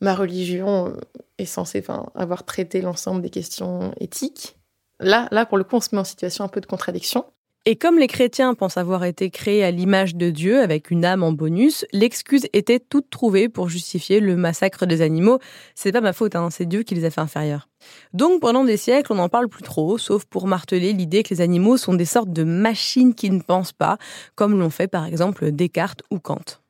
Ma 0.00 0.14
religion 0.14 0.94
est 1.38 1.46
censée 1.46 1.82
avoir 2.14 2.44
traité 2.44 2.80
l'ensemble 2.80 3.22
des 3.22 3.30
questions 3.30 3.94
éthiques. 4.00 4.56
Là, 5.04 5.28
là, 5.30 5.46
pour 5.46 5.58
le 5.58 5.64
coup, 5.64 5.76
on 5.76 5.80
se 5.80 5.94
met 5.94 6.00
en 6.00 6.04
situation 6.04 6.44
un 6.44 6.48
peu 6.48 6.60
de 6.60 6.66
contradiction. 6.66 7.24
Et 7.66 7.76
comme 7.76 7.98
les 7.98 8.08
chrétiens 8.08 8.52
pensent 8.52 8.76
avoir 8.76 9.04
été 9.04 9.30
créés 9.30 9.64
à 9.64 9.70
l'image 9.70 10.16
de 10.16 10.28
Dieu 10.28 10.60
avec 10.60 10.90
une 10.90 11.02
âme 11.02 11.22
en 11.22 11.32
bonus, 11.32 11.86
l'excuse 11.92 12.46
était 12.52 12.78
toute 12.78 13.08
trouvée 13.08 13.48
pour 13.48 13.70
justifier 13.70 14.20
le 14.20 14.36
massacre 14.36 14.84
des 14.84 15.00
animaux. 15.00 15.38
C'est 15.74 15.92
pas 15.92 16.02
ma 16.02 16.12
faute, 16.12 16.36
hein, 16.36 16.50
c'est 16.50 16.66
Dieu 16.66 16.82
qui 16.82 16.94
les 16.94 17.06
a 17.06 17.10
fait 17.10 17.22
inférieurs. 17.22 17.70
Donc 18.12 18.42
pendant 18.42 18.64
des 18.64 18.76
siècles, 18.76 19.10
on 19.12 19.16
n'en 19.16 19.30
parle 19.30 19.48
plus 19.48 19.62
trop, 19.62 19.96
sauf 19.96 20.26
pour 20.26 20.46
marteler 20.46 20.92
l'idée 20.92 21.22
que 21.22 21.30
les 21.30 21.40
animaux 21.40 21.78
sont 21.78 21.94
des 21.94 22.04
sortes 22.04 22.30
de 22.30 22.44
machines 22.44 23.14
qui 23.14 23.30
ne 23.30 23.40
pensent 23.40 23.72
pas, 23.72 23.96
comme 24.34 24.58
l'ont 24.58 24.68
fait 24.68 24.88
par 24.88 25.06
exemple 25.06 25.50
Descartes 25.50 26.02
ou 26.10 26.18
Kant. 26.18 26.60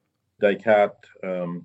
Descartes 0.40 1.08
um, 1.24 1.62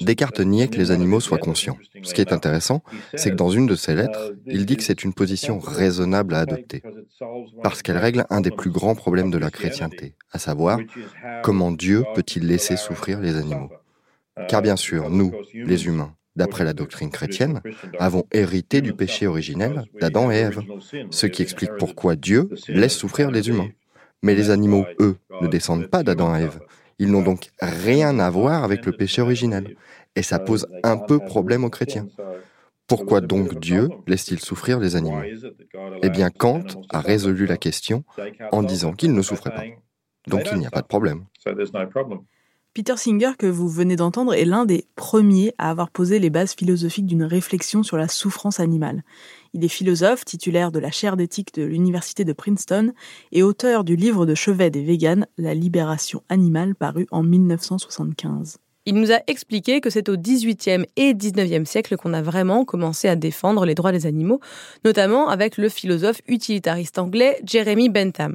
Descartes 0.00 0.40
niait 0.40 0.68
que 0.68 0.78
les 0.78 0.90
animaux 0.90 1.20
soient 1.20 1.38
conscients. 1.38 1.78
Ce 2.02 2.14
qui 2.14 2.20
est 2.20 2.32
intéressant, 2.32 2.82
c'est 3.14 3.30
que 3.30 3.36
dans 3.36 3.50
une 3.50 3.66
de 3.66 3.74
ses 3.74 3.94
lettres, 3.94 4.32
il 4.46 4.66
dit 4.66 4.76
que 4.76 4.82
c'est 4.82 5.04
une 5.04 5.12
position 5.12 5.58
raisonnable 5.58 6.34
à 6.34 6.40
adopter, 6.40 6.82
parce 7.62 7.82
qu'elle 7.82 7.98
règle 7.98 8.24
un 8.30 8.40
des 8.40 8.50
plus 8.50 8.70
grands 8.70 8.94
problèmes 8.94 9.30
de 9.30 9.38
la 9.38 9.50
chrétienté, 9.50 10.14
à 10.32 10.38
savoir 10.38 10.78
comment 11.42 11.72
Dieu 11.72 12.04
peut-il 12.14 12.46
laisser 12.46 12.76
souffrir 12.76 13.20
les 13.20 13.36
animaux. 13.36 13.70
Car 14.48 14.62
bien 14.62 14.76
sûr, 14.76 15.10
nous, 15.10 15.32
les 15.52 15.86
humains, 15.86 16.14
d'après 16.36 16.64
la 16.64 16.72
doctrine 16.72 17.10
chrétienne, 17.10 17.60
avons 17.98 18.24
hérité 18.32 18.80
du 18.80 18.92
péché 18.92 19.26
originel 19.26 19.84
d'Adam 20.00 20.30
et 20.30 20.36
Ève, 20.36 20.60
ce 21.10 21.26
qui 21.26 21.42
explique 21.42 21.76
pourquoi 21.78 22.16
Dieu 22.16 22.48
laisse 22.68 22.96
souffrir 22.96 23.30
les 23.30 23.48
humains. 23.48 23.68
Mais 24.22 24.34
les 24.34 24.50
animaux, 24.50 24.86
eux, 25.00 25.16
ne 25.42 25.48
descendent 25.48 25.86
pas 25.86 26.02
d'Adam 26.02 26.34
et 26.34 26.42
Ève. 26.42 26.60
Ils 26.98 27.10
n'ont 27.10 27.22
donc 27.22 27.50
rien 27.60 28.18
à 28.18 28.30
voir 28.30 28.64
avec 28.64 28.86
le 28.86 28.92
péché 28.92 29.22
originel. 29.22 29.76
Et 30.16 30.22
ça 30.22 30.38
pose 30.38 30.66
un 30.82 30.96
peu 30.96 31.18
problème 31.18 31.64
aux 31.64 31.70
chrétiens. 31.70 32.06
Pourquoi 32.86 33.20
donc 33.20 33.58
Dieu 33.58 33.88
laisse-t-il 34.06 34.40
souffrir 34.40 34.78
les 34.78 34.94
animaux? 34.94 35.22
Eh 36.02 36.10
bien, 36.10 36.30
Kant 36.30 36.64
a 36.90 37.00
résolu 37.00 37.46
la 37.46 37.56
question 37.56 38.04
en 38.52 38.62
disant 38.62 38.92
qu'il 38.92 39.12
ne 39.14 39.22
souffrait 39.22 39.54
pas. 39.54 39.64
Donc 40.26 40.48
il 40.52 40.58
n'y 40.58 40.66
a 40.66 40.70
pas 40.70 40.82
de 40.82 40.86
problème. 40.86 41.24
Peter 42.74 42.96
Singer, 42.96 43.30
que 43.38 43.46
vous 43.46 43.68
venez 43.68 43.94
d'entendre, 43.94 44.34
est 44.34 44.44
l'un 44.44 44.64
des 44.64 44.84
premiers 44.96 45.54
à 45.58 45.70
avoir 45.70 45.90
posé 45.90 46.18
les 46.18 46.28
bases 46.28 46.54
philosophiques 46.54 47.06
d'une 47.06 47.22
réflexion 47.22 47.84
sur 47.84 47.96
la 47.96 48.08
souffrance 48.08 48.58
animale. 48.58 49.04
Il 49.52 49.64
est 49.64 49.68
philosophe, 49.68 50.24
titulaire 50.24 50.72
de 50.72 50.80
la 50.80 50.90
chaire 50.90 51.16
d'éthique 51.16 51.54
de 51.54 51.62
l'université 51.62 52.24
de 52.24 52.32
Princeton 52.32 52.92
et 53.30 53.44
auteur 53.44 53.84
du 53.84 53.94
livre 53.94 54.26
de 54.26 54.34
chevet 54.34 54.70
des 54.70 54.82
véganes, 54.82 55.28
La 55.38 55.54
libération 55.54 56.24
animale, 56.28 56.74
paru 56.74 57.06
en 57.12 57.22
1975. 57.22 58.58
Il 58.86 58.96
nous 58.96 59.12
a 59.12 59.20
expliqué 59.28 59.80
que 59.80 59.88
c'est 59.88 60.08
au 60.08 60.16
XVIIIe 60.16 60.84
et 60.96 61.14
XIXe 61.14 61.70
siècle 61.70 61.96
qu'on 61.96 62.12
a 62.12 62.22
vraiment 62.22 62.64
commencé 62.64 63.06
à 63.06 63.14
défendre 63.14 63.66
les 63.66 63.76
droits 63.76 63.92
des 63.92 64.04
animaux, 64.04 64.40
notamment 64.84 65.28
avec 65.28 65.58
le 65.58 65.68
philosophe 65.68 66.22
utilitariste 66.26 66.98
anglais 66.98 67.40
Jeremy 67.44 67.88
Bentham. 67.88 68.34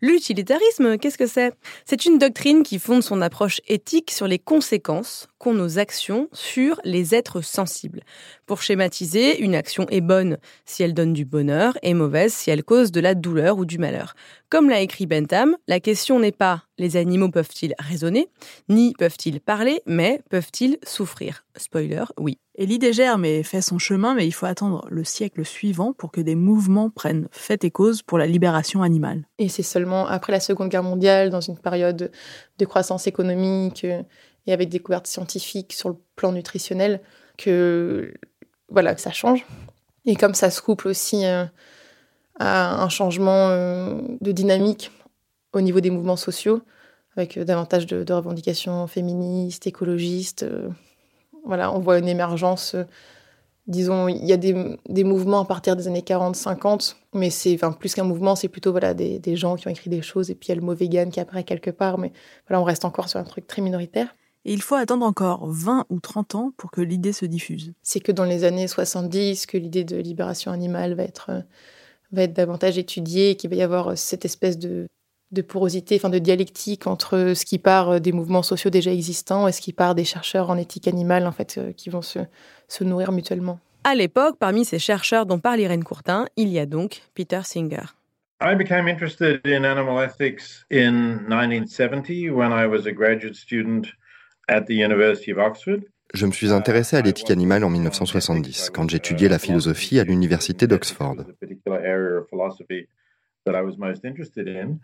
L'utilitarisme, 0.00 0.98
qu'est-ce 0.98 1.18
que 1.18 1.26
c'est? 1.26 1.52
C'est 1.84 2.04
une 2.04 2.18
doctrine 2.18 2.62
qui 2.62 2.78
fonde 2.78 3.02
son 3.02 3.22
approche 3.22 3.60
éthique 3.68 4.10
sur 4.10 4.26
les 4.26 4.38
conséquences 4.38 5.28
qu'ont 5.38 5.54
nos 5.54 5.78
actions 5.78 6.28
sur 6.32 6.80
les 6.84 7.14
êtres 7.14 7.40
sensibles. 7.40 8.02
Pour 8.46 8.62
schématiser, 8.62 9.40
une 9.40 9.54
action 9.54 9.86
est 9.90 10.00
bonne 10.00 10.38
si 10.64 10.82
elle 10.82 10.94
donne 10.94 11.12
du 11.12 11.24
bonheur 11.24 11.76
et 11.82 11.94
mauvaise 11.94 12.32
si 12.32 12.50
elle 12.50 12.64
cause 12.64 12.92
de 12.92 13.00
la 13.00 13.14
douleur 13.14 13.58
ou 13.58 13.64
du 13.64 13.78
malheur. 13.78 14.14
Comme 14.50 14.70
l'a 14.70 14.80
écrit 14.80 15.06
Bentham, 15.06 15.56
la 15.66 15.80
question 15.80 16.18
n'est 16.18 16.32
pas 16.32 16.64
les 16.78 16.96
animaux 16.96 17.30
peuvent-ils 17.30 17.74
raisonner, 17.78 18.28
ni 18.68 18.94
peuvent-ils 18.98 19.40
parler, 19.40 19.80
mais 19.86 20.20
peuvent-ils 20.30 20.78
souffrir 20.82 21.44
Spoiler, 21.56 22.04
oui. 22.18 22.38
Et 22.56 22.66
l'idée 22.66 22.92
germe 22.92 23.24
et 23.24 23.42
fait 23.42 23.60
son 23.60 23.78
chemin, 23.78 24.14
mais 24.14 24.26
il 24.26 24.32
faut 24.32 24.46
attendre 24.46 24.86
le 24.88 25.02
siècle 25.02 25.44
suivant 25.44 25.92
pour 25.92 26.12
que 26.12 26.20
des 26.20 26.36
mouvements 26.36 26.88
prennent 26.88 27.26
fait 27.32 27.64
et 27.64 27.70
cause 27.70 28.02
pour 28.02 28.16
la 28.16 28.26
libération 28.26 28.82
animale. 28.82 29.26
Et 29.38 29.48
c'est 29.48 29.64
seulement 29.64 30.06
après 30.06 30.32
la 30.32 30.38
Seconde 30.38 30.68
Guerre 30.68 30.84
mondiale, 30.84 31.30
dans 31.30 31.40
une 31.40 31.58
période 31.58 32.12
de 32.58 32.64
croissance 32.64 33.08
économique 33.08 33.84
euh, 33.84 34.02
et 34.46 34.52
avec 34.52 34.68
des 34.68 34.78
découvertes 34.78 35.08
scientifiques 35.08 35.72
sur 35.72 35.88
le 35.88 35.96
plan 36.14 36.30
nutritionnel, 36.30 37.00
que 37.36 38.14
voilà 38.68 38.96
ça 38.98 39.10
change. 39.10 39.44
Et 40.04 40.14
comme 40.14 40.34
ça 40.34 40.50
se 40.50 40.62
couple 40.62 40.86
aussi 40.86 41.26
euh, 41.26 41.46
à 42.38 42.84
un 42.84 42.88
changement 42.88 43.48
euh, 43.48 44.00
de 44.20 44.30
dynamique 44.30 44.92
au 45.52 45.60
niveau 45.60 45.80
des 45.80 45.90
mouvements 45.90 46.16
sociaux, 46.16 46.62
avec 47.16 47.36
davantage 47.38 47.86
de, 47.86 48.12
revendications 48.12 48.86
féministes, 48.86 49.66
écologistes. 49.66 50.46
Voilà, 51.44 51.72
on 51.72 51.80
voit 51.80 51.98
une 51.98 52.08
émergence 52.08 52.76
disons, 53.66 54.08
il 54.08 54.24
y 54.24 54.32
a 54.32 54.36
des, 54.36 55.04
mouvements 55.04 55.40
à 55.40 55.44
partir 55.44 55.76
des 55.76 55.86
années 55.86 56.02
40-50, 56.02 56.96
mais 57.14 57.30
c'est 57.30 57.54
enfin, 57.54 57.72
plus 57.72 57.94
qu'un 57.94 58.04
mouvement, 58.04 58.36
c'est 58.36 58.48
plutôt 58.48 58.72
voilà, 58.72 58.94
des, 58.94 59.36
gens 59.36 59.56
qui 59.56 59.66
ont 59.66 59.70
écrit 59.70 59.90
des 59.90 60.02
choses, 60.02 60.30
et 60.30 60.34
puis 60.34 60.48
il 60.48 60.50
y 60.50 60.52
a 60.52 60.56
le 60.56 60.60
mot 60.60 60.74
vegan 60.74 61.10
qui 61.10 61.20
apparaît 61.20 61.44
quelque 61.44 61.70
part, 61.70 61.98
mais 61.98 62.12
voilà, 62.48 62.60
on 62.60 62.64
reste 62.64 62.84
encore 62.84 63.08
sur 63.08 63.18
un 63.18 63.24
truc 63.24 63.46
très 63.46 63.62
minoritaire. 63.62 64.14
Et 64.46 64.52
il 64.52 64.60
faut 64.60 64.74
attendre 64.74 65.06
encore 65.06 65.46
20 65.46 65.86
ou 65.88 66.00
30 66.00 66.34
ans 66.34 66.52
pour 66.58 66.70
que 66.70 66.82
l'idée 66.82 67.14
se 67.14 67.24
diffuse. 67.24 67.72
C'est 67.82 68.00
que 68.00 68.12
dans 68.12 68.24
les 68.24 68.44
années 68.44 68.68
70 68.68 69.46
que 69.46 69.56
l'idée 69.56 69.84
de 69.84 69.96
libération 69.96 70.52
animale 70.52 70.92
va 70.92 71.04
être, 71.04 71.30
va 72.12 72.22
être 72.24 72.34
davantage 72.34 72.76
étudiée, 72.76 73.36
qu'il 73.36 73.48
va 73.48 73.56
y 73.56 73.62
avoir 73.62 73.96
cette 73.96 74.26
espèce 74.26 74.58
de, 74.58 74.86
de 75.34 75.42
porosité, 75.42 75.96
enfin 75.96 76.08
de 76.08 76.18
dialectique 76.18 76.86
entre 76.86 77.32
ce 77.34 77.44
qui 77.44 77.58
part 77.58 78.00
des 78.00 78.12
mouvements 78.12 78.42
sociaux 78.42 78.70
déjà 78.70 78.92
existants 78.92 79.46
et 79.48 79.52
ce 79.52 79.60
qui 79.60 79.72
part 79.72 79.94
des 79.94 80.04
chercheurs 80.04 80.50
en 80.50 80.56
éthique 80.56 80.88
animale, 80.88 81.26
en 81.26 81.32
fait, 81.32 81.56
euh, 81.58 81.72
qui 81.72 81.90
vont 81.90 82.02
se, 82.02 82.20
se 82.68 82.84
nourrir 82.84 83.12
mutuellement. 83.12 83.58
À 83.84 83.94
l'époque, 83.94 84.36
parmi 84.38 84.64
ces 84.64 84.78
chercheurs 84.78 85.26
dont 85.26 85.38
parle 85.38 85.60
Irène 85.60 85.84
Courtin, 85.84 86.26
il 86.36 86.48
y 86.48 86.58
a 86.58 86.64
donc 86.64 87.02
Peter 87.14 87.40
Singer. 87.44 87.84
I 88.40 88.54
became 88.54 88.88
interested 88.88 89.40
in 89.46 89.64
animal 89.64 90.02
ethics 90.02 90.64
in 90.70 91.20
1970 91.28 92.30
when 92.30 92.52
I 92.52 92.66
was 92.66 92.86
a 92.86 92.92
graduate 92.92 93.36
student 93.36 93.86
at 94.48 94.62
the 94.62 94.74
University 94.74 95.32
of 95.32 95.38
Oxford. 95.38 95.82
Je 96.14 96.26
me 96.26 96.32
suis 96.32 96.52
intéressé 96.52 96.96
à 96.96 97.00
l'éthique 97.00 97.30
animale 97.30 97.64
en 97.64 97.70
1970, 97.70 98.70
quand 98.70 98.88
j'étudiais 98.88 99.28
la 99.28 99.38
philosophie 99.38 99.98
à 99.98 100.04
l'université 100.04 100.66
d'Oxford. 100.66 101.16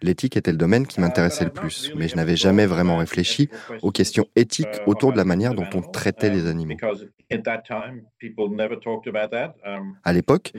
L'éthique 0.03 0.37
était 0.37 0.53
le 0.53 0.59
domaine 0.59 0.87
qui 0.87 1.01
m'intéressait 1.01 1.45
le 1.45 1.51
plus, 1.51 1.93
mais 1.97 2.09
je 2.09 2.17
n'avais 2.17 2.37
jamais 2.37 2.67
vraiment 2.67 2.99
réfléchi 2.99 3.49
aux 3.83 3.91
questions 3.91 4.27
éthiques 4.37 4.81
autour 4.87 5.13
de 5.13 5.17
la 5.17 5.25
manière 5.25 5.55
dont 5.55 5.69
on 5.75 5.81
traitait 5.81 6.31
les 6.31 6.47
animaux. 6.47 6.77
À 10.05 10.13
l'époque, 10.13 10.53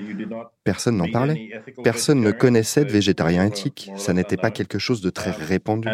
personne 0.64 0.98
n'en 0.98 1.12
parlait. 1.12 1.52
Personne 1.84 2.22
ne 2.22 2.32
connaissait 2.32 2.86
de 2.86 2.92
végétarien 2.92 3.46
éthique. 3.46 3.92
Ça 3.98 4.14
n'était 4.14 4.38
pas 4.38 4.52
quelque 4.52 4.80
chose 4.80 5.02
de 5.02 5.10
très 5.10 5.32
répandu. 5.32 5.88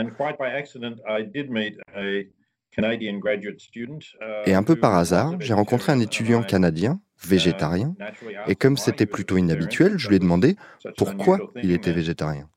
Et 4.45 4.53
un 4.53 4.63
peu 4.63 4.75
par 4.75 4.95
hasard, 4.95 5.35
j'ai 5.39 5.53
rencontré 5.53 5.91
un 5.91 5.99
étudiant 5.99 6.43
canadien 6.43 6.99
végétarien. 7.25 7.95
Et 8.47 8.55
comme 8.55 8.77
c'était 8.77 9.05
plutôt 9.05 9.37
inhabituel, 9.37 9.97
je 9.97 10.09
lui 10.09 10.17
ai 10.17 10.19
demandé 10.19 10.55
pourquoi 10.97 11.39
il 11.63 11.71
était 11.71 11.91
végétarien. 11.91 12.49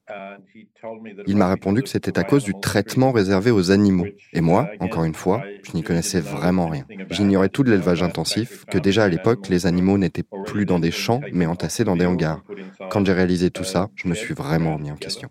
Il 1.26 1.36
m'a 1.36 1.48
répondu 1.48 1.82
que 1.82 1.88
c'était 1.88 2.18
à 2.18 2.24
cause 2.24 2.44
du 2.44 2.52
traitement 2.60 3.12
réservé 3.12 3.50
aux 3.50 3.70
animaux. 3.70 4.06
Et 4.32 4.40
moi, 4.40 4.70
encore 4.80 5.04
une 5.04 5.14
fois, 5.14 5.42
je 5.62 5.72
n'y 5.72 5.82
connaissais 5.82 6.20
vraiment 6.20 6.68
rien. 6.68 6.84
J'ignorais 7.10 7.48
tout 7.48 7.62
de 7.62 7.70
l'élevage 7.70 8.02
intensif, 8.02 8.64
que 8.66 8.78
déjà 8.78 9.04
à 9.04 9.08
l'époque, 9.08 9.48
les 9.48 9.66
animaux 9.66 9.98
n'étaient 9.98 10.24
plus 10.46 10.66
dans 10.66 10.78
des 10.78 10.90
champs, 10.90 11.20
mais 11.32 11.46
entassés 11.46 11.84
dans 11.84 11.96
des 11.96 12.06
hangars. 12.06 12.42
Quand 12.90 13.04
j'ai 13.04 13.12
réalisé 13.12 13.50
tout 13.50 13.64
ça, 13.64 13.88
je 13.94 14.08
me 14.08 14.14
suis 14.14 14.34
vraiment 14.34 14.74
remis 14.74 14.90
en 14.90 14.96
question. 14.96 15.28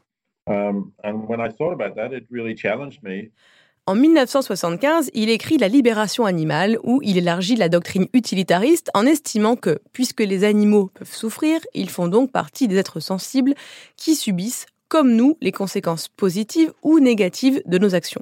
En 3.90 3.96
1975, 3.96 5.10
il 5.16 5.32
écrit 5.32 5.58
La 5.58 5.68
libération 5.68 6.26
animale, 6.26 6.78
où 6.84 7.02
il 7.02 7.18
élargit 7.18 7.56
la 7.56 7.70
doctrine 7.70 8.06
utilitariste 8.14 8.92
en 8.94 9.08
estimant 9.08 9.56
que, 9.56 9.80
puisque 9.94 10.20
les 10.20 10.44
animaux 10.44 10.92
peuvent 10.94 11.12
souffrir, 11.12 11.60
ils 11.74 11.90
font 11.90 12.08
donc 12.08 12.32
partie 12.32 12.68
des 12.68 12.78
êtres 12.78 13.00
sensibles 13.00 13.56
qui 13.98 14.14
subissent, 14.14 14.68
comme 14.90 15.16
nous, 15.16 15.38
les 15.42 15.52
conséquences 15.52 16.08
positives 16.08 16.72
ou 16.84 17.00
négatives 17.00 17.64
de 17.66 17.80
nos 17.80 17.96
actions. 17.96 18.22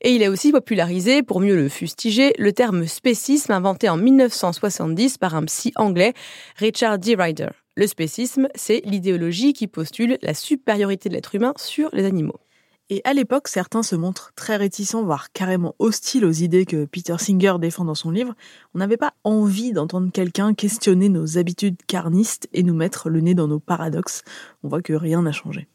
Et 0.00 0.10
il 0.10 0.24
a 0.24 0.30
aussi 0.32 0.50
popularisé, 0.50 1.22
pour 1.22 1.38
mieux 1.38 1.54
le 1.54 1.68
fustiger, 1.68 2.32
le 2.36 2.52
terme 2.52 2.84
spécisme 2.88 3.52
inventé 3.52 3.88
en 3.88 3.96
1970 3.96 5.18
par 5.18 5.36
un 5.36 5.44
psy 5.44 5.72
anglais, 5.76 6.14
Richard 6.56 6.98
D. 6.98 7.14
Ryder. 7.14 7.50
Le 7.76 7.86
spécisme, 7.86 8.48
c'est 8.56 8.82
l'idéologie 8.84 9.52
qui 9.52 9.68
postule 9.68 10.18
la 10.22 10.34
supériorité 10.34 11.08
de 11.08 11.14
l'être 11.14 11.36
humain 11.36 11.54
sur 11.56 11.90
les 11.92 12.06
animaux. 12.06 12.40
Et 12.88 13.00
à 13.04 13.12
l'époque, 13.14 13.48
certains 13.48 13.82
se 13.82 13.96
montrent 13.96 14.32
très 14.36 14.56
réticents, 14.56 15.02
voire 15.02 15.32
carrément 15.32 15.74
hostiles 15.80 16.24
aux 16.24 16.30
idées 16.30 16.64
que 16.64 16.84
Peter 16.84 17.16
Singer 17.18 17.54
défend 17.58 17.84
dans 17.84 17.96
son 17.96 18.12
livre. 18.12 18.34
On 18.74 18.78
n'avait 18.78 18.96
pas 18.96 19.12
envie 19.24 19.72
d'entendre 19.72 20.12
quelqu'un 20.12 20.54
questionner 20.54 21.08
nos 21.08 21.36
habitudes 21.36 21.82
carnistes 21.88 22.48
et 22.52 22.62
nous 22.62 22.74
mettre 22.74 23.10
le 23.10 23.20
nez 23.20 23.34
dans 23.34 23.48
nos 23.48 23.58
paradoxes. 23.58 24.22
On 24.62 24.68
voit 24.68 24.82
que 24.82 24.92
rien 24.92 25.22
n'a 25.22 25.32
changé. 25.32 25.66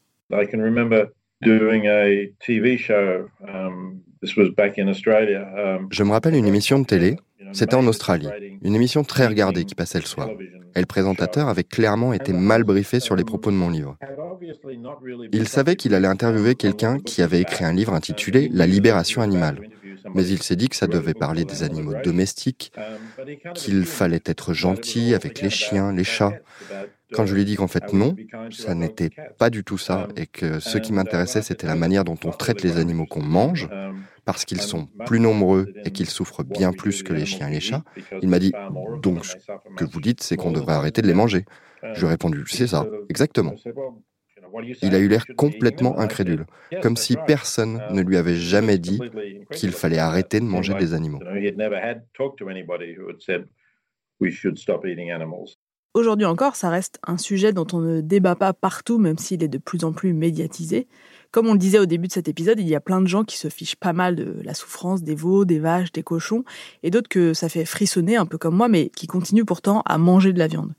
Je 5.90 6.02
me 6.04 6.10
rappelle 6.10 6.34
une 6.34 6.46
émission 6.46 6.78
de 6.78 6.86
télé, 6.86 7.16
c'était 7.52 7.74
en 7.74 7.86
Australie, 7.86 8.28
une 8.62 8.74
émission 8.74 9.02
très 9.02 9.26
regardée 9.26 9.64
qui 9.64 9.74
passait 9.74 9.98
le 9.98 10.06
soir. 10.06 10.28
Et 10.74 10.80
le 10.80 10.86
présentateur 10.86 11.48
avait 11.48 11.64
clairement 11.64 12.12
été 12.12 12.32
mal 12.32 12.64
briefé 12.64 13.00
sur 13.00 13.16
les 13.16 13.24
propos 13.24 13.50
de 13.50 13.56
mon 13.56 13.70
livre. 13.70 13.98
Il 15.32 15.48
savait 15.48 15.76
qu'il 15.76 15.94
allait 15.94 16.08
interviewer 16.08 16.54
quelqu'un 16.54 16.98
qui 16.98 17.22
avait 17.22 17.40
écrit 17.40 17.64
un 17.64 17.72
livre 17.72 17.92
intitulé 17.92 18.48
La 18.52 18.66
libération 18.66 19.20
animale. 19.20 19.68
Mais 20.14 20.26
il 20.26 20.42
s'est 20.42 20.56
dit 20.56 20.68
que 20.68 20.76
ça 20.76 20.86
devait 20.86 21.14
parler 21.14 21.44
des 21.44 21.62
animaux 21.62 21.94
domestiques, 22.02 22.72
qu'il 23.54 23.84
fallait 23.84 24.22
être 24.24 24.52
gentil 24.52 25.14
avec 25.14 25.40
les 25.40 25.50
chiens, 25.50 25.92
les 25.92 26.04
chats. 26.04 26.32
Quand 27.12 27.26
je 27.26 27.34
lui 27.34 27.42
ai 27.42 27.44
dit 27.44 27.56
qu'en 27.56 27.68
fait 27.68 27.92
non, 27.92 28.14
ça 28.50 28.74
n'était 28.74 29.10
pas 29.38 29.50
du 29.50 29.64
tout 29.64 29.78
ça, 29.78 30.08
et 30.16 30.26
que 30.26 30.60
ce 30.60 30.78
qui 30.78 30.92
m'intéressait, 30.92 31.42
c'était 31.42 31.66
la 31.66 31.76
manière 31.76 32.04
dont 32.04 32.18
on 32.24 32.30
traite 32.30 32.62
les 32.62 32.78
animaux 32.78 33.06
qu'on 33.06 33.22
mange, 33.22 33.68
parce 34.24 34.44
qu'ils 34.44 34.60
sont 34.60 34.86
plus 35.06 35.20
nombreux 35.20 35.72
et 35.84 35.90
qu'ils 35.90 36.08
souffrent 36.08 36.44
bien 36.44 36.72
plus 36.72 37.02
que 37.02 37.12
les 37.12 37.26
chiens 37.26 37.48
et 37.48 37.52
les 37.52 37.60
chats, 37.60 37.82
il 38.20 38.28
m'a 38.28 38.38
dit, 38.38 38.52
donc 39.02 39.24
ce 39.24 39.36
que 39.76 39.84
vous 39.84 40.00
dites, 40.00 40.22
c'est 40.22 40.36
qu'on 40.36 40.52
devrait 40.52 40.74
arrêter 40.74 41.02
de 41.02 41.06
les 41.06 41.14
manger. 41.14 41.44
Je 41.82 42.00
lui 42.00 42.06
ai 42.06 42.10
répondu, 42.10 42.44
c'est 42.46 42.68
ça, 42.68 42.86
exactement. 43.08 43.54
Il 44.82 44.94
a 44.94 44.98
eu 44.98 45.08
l'air 45.08 45.24
complètement 45.36 45.98
incrédule, 45.98 46.46
comme 46.82 46.96
si 46.96 47.16
personne 47.26 47.82
ne 47.90 48.02
lui 48.02 48.16
avait 48.16 48.36
jamais 48.36 48.78
dit 48.78 49.00
qu'il 49.50 49.72
fallait 49.72 49.98
arrêter 49.98 50.40
de 50.40 50.44
manger 50.44 50.74
des 50.74 50.94
animaux. 50.94 51.20
Aujourd'hui 55.94 56.24
encore, 56.24 56.56
ça 56.56 56.70
reste 56.70 56.98
un 57.06 57.18
sujet 57.18 57.52
dont 57.52 57.66
on 57.74 57.80
ne 57.80 58.00
débat 58.00 58.34
pas 58.34 58.54
partout, 58.54 58.96
même 58.96 59.18
s'il 59.18 59.42
est 59.42 59.48
de 59.48 59.58
plus 59.58 59.84
en 59.84 59.92
plus 59.92 60.14
médiatisé. 60.14 60.88
Comme 61.32 61.46
on 61.48 61.52
le 61.52 61.58
disait 61.58 61.78
au 61.78 61.84
début 61.84 62.08
de 62.08 62.12
cet 62.12 62.28
épisode, 62.28 62.58
il 62.58 62.66
y 62.66 62.74
a 62.74 62.80
plein 62.80 63.02
de 63.02 63.06
gens 63.06 63.24
qui 63.24 63.36
se 63.36 63.48
fichent 63.48 63.76
pas 63.76 63.92
mal 63.92 64.16
de 64.16 64.36
la 64.42 64.54
souffrance 64.54 65.02
des 65.02 65.14
veaux, 65.14 65.44
des 65.44 65.58
vaches, 65.58 65.92
des 65.92 66.02
cochons, 66.02 66.44
et 66.82 66.90
d'autres 66.90 67.10
que 67.10 67.34
ça 67.34 67.50
fait 67.50 67.66
frissonner, 67.66 68.16
un 68.16 68.24
peu 68.24 68.38
comme 68.38 68.56
moi, 68.56 68.68
mais 68.68 68.88
qui 68.88 69.06
continuent 69.06 69.44
pourtant 69.44 69.82
à 69.84 69.98
manger 69.98 70.32
de 70.32 70.38
la 70.38 70.46
viande. 70.46 70.72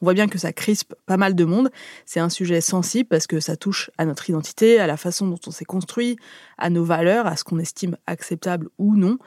On 0.00 0.06
voit 0.06 0.14
bien 0.14 0.28
que 0.28 0.38
ça 0.38 0.52
crispe 0.52 0.94
pas 1.04 1.16
mal 1.16 1.34
de 1.34 1.44
monde. 1.44 1.70
C'est 2.06 2.20
un 2.20 2.28
sujet 2.28 2.60
sensible 2.60 3.08
parce 3.08 3.26
que 3.26 3.40
ça 3.40 3.56
touche 3.56 3.90
à 3.98 4.04
notre 4.04 4.30
identité, 4.30 4.78
à 4.78 4.86
la 4.86 4.96
façon 4.96 5.26
dont 5.26 5.40
on 5.48 5.50
s'est 5.50 5.64
construit, 5.64 6.16
à 6.58 6.70
nos 6.70 6.84
valeurs, 6.84 7.26
à 7.26 7.36
ce 7.36 7.42
qu'on 7.42 7.58
estime 7.58 7.96
acceptable 8.06 8.68
ou 8.78 8.94
non. 8.94 9.18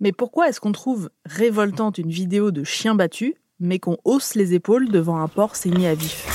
Mais 0.00 0.12
pourquoi 0.12 0.48
est-ce 0.48 0.60
qu'on 0.60 0.72
trouve 0.72 1.08
révoltante 1.24 1.96
une 1.96 2.10
vidéo 2.10 2.50
de 2.50 2.64
chien 2.64 2.94
battu, 2.94 3.36
mais 3.62 3.78
qu'on 3.78 3.96
hausse 4.04 4.34
les 4.34 4.52
épaules 4.52 4.90
devant 4.90 5.18
un 5.18 5.28
porc 5.28 5.56
saigné 5.56 5.88
à 5.88 5.94
vif 5.94 6.26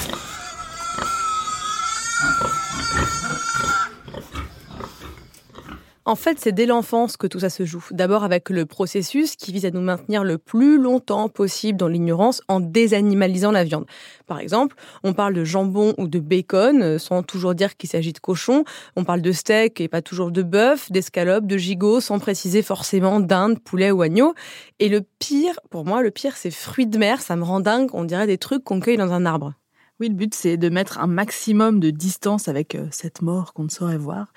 En 6.07 6.15
fait, 6.15 6.39
c'est 6.39 6.53
dès 6.53 6.65
l'enfance 6.65 7.17
que 7.17 7.27
tout 7.27 7.41
ça 7.41 7.49
se 7.49 7.65
joue. 7.65 7.85
D'abord 7.91 8.23
avec 8.23 8.49
le 8.49 8.65
processus 8.65 9.35
qui 9.35 9.51
vise 9.51 9.65
à 9.65 9.71
nous 9.71 9.81
maintenir 9.81 10.23
le 10.23 10.37
plus 10.37 10.81
longtemps 10.81 11.27
possible 11.27 11.77
dans 11.77 11.89
l'ignorance 11.89 12.41
en 12.47 12.61
désanimalisant 12.61 13.51
la 13.51 13.65
viande. 13.65 13.85
Par 14.25 14.39
exemple, 14.39 14.77
on 15.03 15.11
parle 15.11 15.33
de 15.33 15.43
jambon 15.43 15.93
ou 15.97 16.07
de 16.07 16.19
bacon 16.19 16.81
euh, 16.81 16.97
sans 16.97 17.23
toujours 17.23 17.55
dire 17.55 17.75
qu'il 17.75 17.89
s'agit 17.89 18.13
de 18.13 18.19
cochon. 18.19 18.63
On 18.95 19.03
parle 19.03 19.21
de 19.21 19.33
steak 19.33 19.81
et 19.81 19.89
pas 19.89 20.01
toujours 20.01 20.31
de 20.31 20.43
bœuf, 20.43 20.89
d'escalope, 20.93 21.45
de 21.45 21.57
gigot 21.57 21.99
sans 21.99 22.19
préciser 22.19 22.61
forcément 22.61 23.19
dinde, 23.19 23.59
poulet 23.59 23.91
ou 23.91 24.01
agneau. 24.01 24.33
Et 24.79 24.87
le 24.87 25.01
pire, 25.19 25.59
pour 25.69 25.83
moi, 25.83 26.01
le 26.01 26.11
pire, 26.11 26.37
c'est 26.37 26.51
fruits 26.51 26.87
de 26.87 26.97
mer. 26.97 27.21
Ça 27.21 27.35
me 27.35 27.43
rend 27.43 27.59
dingue. 27.59 27.89
On 27.91 28.05
dirait 28.05 28.27
des 28.27 28.37
trucs 28.37 28.63
qu'on 28.63 28.79
cueille 28.79 28.95
dans 28.95 29.11
un 29.11 29.25
arbre. 29.25 29.55
Oui, 29.99 30.09
le 30.09 30.13
but, 30.13 30.35
c'est 30.35 30.57
de 30.57 30.69
mettre 30.69 30.99
un 30.99 31.07
maximum 31.07 31.79
de 31.79 31.89
distance 31.89 32.47
avec 32.47 32.75
euh, 32.75 32.87
cette 32.91 33.23
mort 33.23 33.53
qu'on 33.53 33.63
ne 33.63 33.69
saurait 33.69 33.97
voir. 33.97 34.31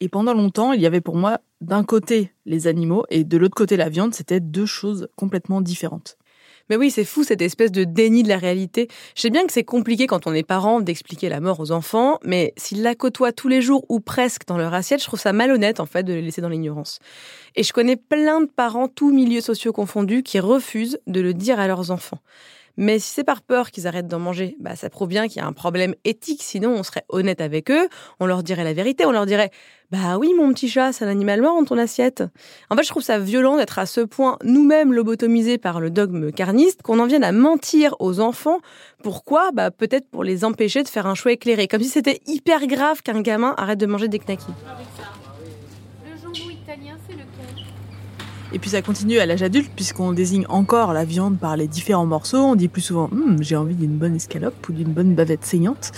Et 0.00 0.10
pendant 0.10 0.34
longtemps, 0.34 0.72
il 0.72 0.80
y 0.82 0.86
avait 0.86 1.00
pour 1.00 1.16
moi 1.16 1.38
d'un 1.62 1.84
côté 1.84 2.32
les 2.44 2.66
animaux 2.66 3.06
et 3.08 3.24
de 3.24 3.38
l'autre 3.38 3.54
côté 3.54 3.78
la 3.78 3.88
viande. 3.88 4.14
C'était 4.14 4.40
deux 4.40 4.66
choses 4.66 5.08
complètement 5.16 5.62
différentes. 5.62 6.18
Mais 6.68 6.76
oui, 6.76 6.90
c'est 6.90 7.04
fou 7.04 7.24
cette 7.24 7.40
espèce 7.40 7.72
de 7.72 7.84
déni 7.84 8.24
de 8.24 8.28
la 8.28 8.36
réalité. 8.36 8.88
Je 9.14 9.22
sais 9.22 9.30
bien 9.30 9.46
que 9.46 9.52
c'est 9.52 9.64
compliqué 9.64 10.06
quand 10.06 10.26
on 10.26 10.34
est 10.34 10.42
parent 10.42 10.80
d'expliquer 10.80 11.28
la 11.28 11.40
mort 11.40 11.60
aux 11.60 11.70
enfants, 11.70 12.18
mais 12.24 12.52
s'ils 12.58 12.82
la 12.82 12.94
côtoient 12.94 13.32
tous 13.32 13.48
les 13.48 13.62
jours 13.62 13.86
ou 13.88 14.00
presque 14.00 14.46
dans 14.46 14.58
leur 14.58 14.74
assiette, 14.74 15.00
je 15.00 15.06
trouve 15.06 15.20
ça 15.20 15.32
malhonnête 15.32 15.80
en 15.80 15.86
fait 15.86 16.02
de 16.02 16.12
les 16.12 16.22
laisser 16.22 16.42
dans 16.42 16.48
l'ignorance. 16.48 16.98
Et 17.54 17.62
je 17.62 17.72
connais 17.72 17.96
plein 17.96 18.40
de 18.40 18.50
parents, 18.50 18.88
tous 18.88 19.12
milieux 19.12 19.40
sociaux 19.40 19.72
confondus, 19.72 20.22
qui 20.22 20.40
refusent 20.40 20.98
de 21.06 21.20
le 21.20 21.32
dire 21.32 21.60
à 21.60 21.68
leurs 21.68 21.90
enfants. 21.90 22.18
Mais 22.76 22.98
si 22.98 23.10
c'est 23.10 23.24
par 23.24 23.42
peur 23.42 23.70
qu'ils 23.70 23.86
arrêtent 23.86 24.06
d'en 24.06 24.18
manger, 24.18 24.56
bah, 24.60 24.76
ça 24.76 24.90
prouve 24.90 25.08
bien 25.08 25.28
qu'il 25.28 25.38
y 25.38 25.44
a 25.44 25.46
un 25.46 25.52
problème 25.52 25.94
éthique. 26.04 26.42
Sinon, 26.42 26.70
on 26.70 26.82
serait 26.82 27.04
honnête 27.08 27.40
avec 27.40 27.70
eux, 27.70 27.88
on 28.20 28.26
leur 28.26 28.42
dirait 28.42 28.64
la 28.64 28.74
vérité, 28.74 29.06
on 29.06 29.12
leur 29.12 29.26
dirait 29.26 29.50
Bah 29.90 30.18
oui, 30.18 30.32
mon 30.36 30.52
petit 30.52 30.68
chat, 30.68 30.92
c'est 30.92 31.04
un 31.04 31.08
animal 31.08 31.40
mort 31.40 31.58
dans 31.58 31.64
ton 31.64 31.78
assiette. 31.78 32.22
En 32.70 32.76
fait, 32.76 32.82
je 32.82 32.88
trouve 32.88 33.02
ça 33.02 33.18
violent 33.18 33.56
d'être 33.56 33.78
à 33.78 33.86
ce 33.86 34.02
point 34.02 34.38
nous-mêmes 34.44 34.92
lobotomisés 34.92 35.58
par 35.58 35.80
le 35.80 35.90
dogme 35.90 36.32
carniste 36.32 36.82
qu'on 36.82 36.98
en 36.98 37.06
vienne 37.06 37.24
à 37.24 37.32
mentir 37.32 37.94
aux 37.98 38.20
enfants. 38.20 38.60
Pourquoi? 39.02 39.52
Bah 39.52 39.70
peut-être 39.70 40.08
pour 40.10 40.24
les 40.24 40.44
empêcher 40.44 40.82
de 40.82 40.88
faire 40.88 41.06
un 41.06 41.14
choix 41.14 41.32
éclairé. 41.32 41.68
Comme 41.68 41.82
si 41.82 41.88
c'était 41.88 42.20
hyper 42.26 42.66
grave 42.66 43.02
qu'un 43.02 43.22
gamin 43.22 43.54
arrête 43.56 43.78
de 43.78 43.86
manger 43.86 44.08
des 44.08 44.18
knackis. 44.18 44.52
Et 48.52 48.58
puis 48.58 48.70
ça 48.70 48.80
continue 48.80 49.18
à 49.18 49.26
l'âge 49.26 49.42
adulte 49.42 49.70
puisqu'on 49.74 50.12
désigne 50.12 50.46
encore 50.48 50.92
la 50.92 51.04
viande 51.04 51.38
par 51.38 51.56
les 51.56 51.66
différents 51.66 52.06
morceaux. 52.06 52.38
On 52.38 52.54
dit 52.54 52.68
plus 52.68 52.82
souvent 52.82 53.08
hm, 53.10 53.38
j'ai 53.40 53.56
envie 53.56 53.74
d'une 53.74 53.96
bonne 53.96 54.14
escalope 54.14 54.68
ou 54.68 54.72
d'une 54.72 54.92
bonne 54.92 55.14
bavette 55.14 55.44
saignante 55.44 55.92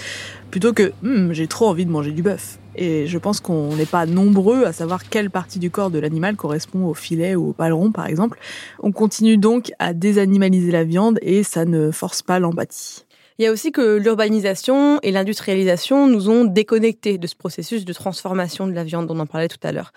plutôt 0.51 0.73
que 0.73 0.93
hm, 1.03 1.33
j'ai 1.33 1.47
trop 1.47 1.67
envie 1.67 1.85
de 1.85 1.91
manger 1.91 2.13
du 2.13 2.23
bœuf. 2.23 2.59
Et 2.75 3.07
je 3.07 3.19
pense 3.19 3.41
qu'on 3.41 3.77
n'est 3.77 3.87
pas 3.87 4.07
nombreux 4.07 4.65
à 4.65 4.73
savoir 4.73 5.09
quelle 5.09 5.31
partie 5.31 5.59
du 5.59 5.71
corps 5.71 5.91
de 5.91 5.99
l'animal 5.99 6.37
correspond 6.37 6.87
au 6.87 6.95
filet 6.95 7.35
ou 7.35 7.51
au 7.51 7.53
paleron 7.53 7.93
par 7.93 8.07
exemple. 8.07 8.39
On 8.83 8.93
continue 8.93 9.37
donc 9.37 9.73
à 9.79 9.93
désanimaliser 9.93 10.71
la 10.71 10.85
viande 10.85 11.19
et 11.23 11.43
ça 11.43 11.65
ne 11.65 11.91
force 11.91 12.23
pas 12.23 12.39
l'empathie. 12.39 13.05
Il 13.39 13.45
y 13.45 13.47
a 13.47 13.53
aussi 13.53 13.71
que 13.71 13.97
l'urbanisation 13.97 14.99
et 15.03 15.13
l'industrialisation 15.13 16.09
nous 16.09 16.29
ont 16.29 16.45
déconnectés 16.45 17.19
de 17.19 17.27
ce 17.29 17.37
processus 17.37 17.85
de 17.85 17.93
transformation 17.93 18.67
de 18.67 18.73
la 18.73 18.83
viande 18.83 19.07
dont 19.07 19.15
on 19.15 19.21
en 19.21 19.27
parlait 19.27 19.47
tout 19.47 19.59
à 19.63 19.71
l'heure. 19.71 19.93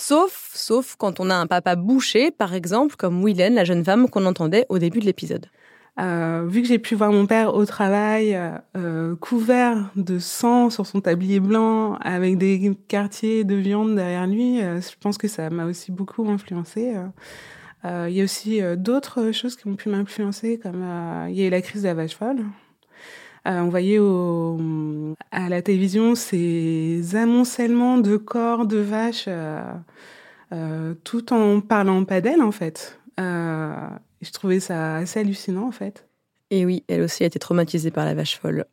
Sauf, 0.00 0.52
sauf 0.54 0.94
quand 0.96 1.18
on 1.18 1.28
a 1.28 1.34
un 1.34 1.48
papa 1.48 1.74
bouché, 1.74 2.30
par 2.30 2.54
exemple, 2.54 2.94
comme 2.94 3.24
Willen, 3.24 3.56
la 3.56 3.64
jeune 3.64 3.84
femme 3.84 4.08
qu'on 4.08 4.26
entendait 4.26 4.64
au 4.68 4.78
début 4.78 5.00
de 5.00 5.04
l'épisode. 5.04 5.46
Euh, 5.98 6.46
vu 6.46 6.62
que 6.62 6.68
j'ai 6.68 6.78
pu 6.78 6.94
voir 6.94 7.10
mon 7.10 7.26
père 7.26 7.52
au 7.52 7.66
travail, 7.66 8.38
euh, 8.76 9.16
couvert 9.16 9.90
de 9.96 10.20
sang 10.20 10.70
sur 10.70 10.86
son 10.86 11.00
tablier 11.00 11.40
blanc, 11.40 11.96
avec 11.96 12.38
des 12.38 12.78
quartiers 12.86 13.42
de 13.42 13.56
viande 13.56 13.96
derrière 13.96 14.28
lui, 14.28 14.62
euh, 14.62 14.80
je 14.80 14.94
pense 15.00 15.18
que 15.18 15.26
ça 15.26 15.50
m'a 15.50 15.64
aussi 15.64 15.90
beaucoup 15.90 16.30
influencé. 16.30 16.94
Il 17.82 18.12
y 18.14 18.20
a 18.20 18.24
aussi 18.24 18.60
d'autres 18.76 19.32
choses 19.32 19.56
qui 19.56 19.66
ont 19.66 19.74
pu 19.74 19.88
m'influencer, 19.88 20.60
comme 20.62 20.84
il 21.28 21.34
y 21.34 21.42
a 21.42 21.46
eu 21.48 21.50
la 21.50 21.60
crise 21.60 21.82
de 21.82 21.88
la 21.88 21.94
vache 21.94 22.14
folle. 22.14 22.44
Euh, 23.48 23.60
on 23.60 23.68
voyait 23.68 23.98
au, 23.98 24.58
à 25.30 25.48
la 25.48 25.62
télévision 25.62 26.14
ces 26.14 27.16
amoncellements 27.16 27.96
de 27.96 28.18
corps 28.18 28.66
de 28.66 28.76
vaches, 28.76 29.24
euh, 29.26 29.62
euh, 30.52 30.94
tout 31.02 31.32
en 31.32 31.60
parlant 31.60 32.04
pas 32.04 32.20
d'elle 32.20 32.42
en 32.42 32.52
fait. 32.52 32.98
je 33.16 34.32
trouvais 34.32 34.60
ça 34.60 34.96
assez 34.96 35.20
hallucinant 35.20 35.66
en 35.66 35.72
fait. 35.72 36.06
Et 36.50 36.66
oui, 36.66 36.84
elle 36.88 37.02
aussi 37.02 37.22
a 37.22 37.26
été 37.26 37.38
traumatisée 37.38 37.90
par 37.90 38.04
la 38.04 38.14
vache 38.14 38.38
folle. 38.38 38.66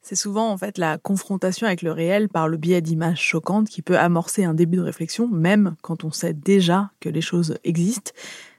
C'est 0.00 0.16
souvent 0.16 0.50
en 0.50 0.56
fait 0.56 0.78
la 0.78 0.98
confrontation 0.98 1.66
avec 1.66 1.82
le 1.82 1.92
réel 1.92 2.28
par 2.28 2.48
le 2.48 2.56
biais 2.56 2.80
d'images 2.80 3.20
choquantes 3.20 3.68
qui 3.68 3.82
peut 3.82 3.98
amorcer 3.98 4.44
un 4.44 4.54
début 4.54 4.76
de 4.76 4.82
réflexion, 4.82 5.28
même 5.28 5.76
quand 5.82 6.04
on 6.04 6.10
sait 6.10 6.34
déjà 6.34 6.90
que 7.00 7.08
les 7.08 7.20
choses 7.20 7.58
existent. 7.64 8.12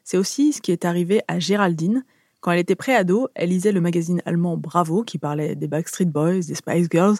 C'est 0.04 0.18
aussi 0.18 0.54
ce 0.54 0.62
qui 0.62 0.72
est 0.72 0.86
arrivé 0.86 1.22
à 1.28 1.40
Géraldine, 1.40 2.04
quand 2.44 2.52
elle 2.52 2.60
était 2.60 2.76
préado, 2.76 3.30
elle 3.36 3.50
lisait 3.50 3.72
le 3.72 3.80
magazine 3.80 4.22
allemand 4.26 4.58
Bravo 4.58 5.04
qui 5.04 5.18
parlait 5.18 5.56
des 5.56 5.70
Backstreet 5.70 6.06
Boys, 6.06 6.42
des 6.42 6.56
Spice 6.56 6.90
Girls, 6.92 7.16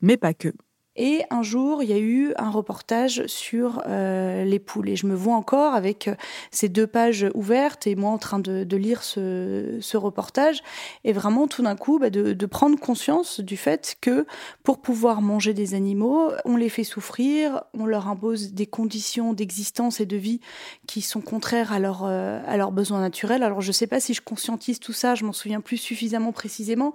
mais 0.00 0.16
pas 0.16 0.32
que. 0.32 0.48
Et 0.94 1.22
un 1.30 1.42
jour, 1.42 1.82
il 1.82 1.88
y 1.88 1.94
a 1.94 1.98
eu 1.98 2.34
un 2.36 2.50
reportage 2.50 3.26
sur 3.26 3.82
euh, 3.86 4.44
les 4.44 4.58
poules. 4.58 4.90
Et 4.90 4.96
je 4.96 5.06
me 5.06 5.14
vois 5.14 5.36
encore 5.36 5.72
avec 5.72 6.08
euh, 6.08 6.14
ces 6.50 6.68
deux 6.68 6.86
pages 6.86 7.26
ouvertes 7.34 7.86
et 7.86 7.96
moi 7.96 8.10
en 8.10 8.18
train 8.18 8.38
de, 8.38 8.76
lire 8.76 9.02
ce, 9.02 9.96
reportage. 9.96 10.62
Et 11.04 11.14
vraiment, 11.14 11.48
tout 11.48 11.62
d'un 11.62 11.76
coup, 11.76 11.98
bah, 11.98 12.10
de, 12.10 12.46
prendre 12.46 12.78
conscience 12.78 13.40
du 13.40 13.56
fait 13.56 13.96
que 14.02 14.26
pour 14.62 14.82
pouvoir 14.82 15.22
manger 15.22 15.54
des 15.54 15.72
animaux, 15.74 16.30
on 16.44 16.56
les 16.56 16.68
fait 16.68 16.84
souffrir, 16.84 17.62
on 17.72 17.86
leur 17.86 18.08
impose 18.08 18.52
des 18.52 18.66
conditions 18.66 19.32
d'existence 19.32 20.00
et 20.00 20.06
de 20.06 20.16
vie 20.16 20.40
qui 20.86 21.00
sont 21.00 21.22
contraires 21.22 21.72
à, 21.72 21.78
euh, 21.78 22.56
leurs 22.56 22.72
besoins 22.72 23.00
naturels. 23.00 23.42
Alors, 23.42 23.62
je 23.62 23.68
ne 23.68 23.72
sais 23.72 23.86
pas 23.86 24.00
si 24.00 24.12
je 24.12 24.20
conscientise 24.20 24.78
tout 24.78 24.92
ça, 24.92 25.14
je 25.14 25.24
m'en 25.24 25.32
souviens 25.32 25.62
plus 25.62 25.78
suffisamment 25.78 26.32
précisément. 26.32 26.92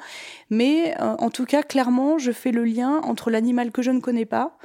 Mais 0.52 0.96
en 1.00 1.30
tout 1.30 1.46
cas, 1.46 1.64
clairement, 1.64 2.20
je 2.20 2.32
fais 2.32 2.52
le 2.52 2.64
lien 2.64 3.00
entre 3.04 3.32
l'animal 3.32 3.72
que 3.72 3.82
je 3.88 3.92
ne 3.92 4.02
connais 4.02 4.26
pas, 4.26 4.58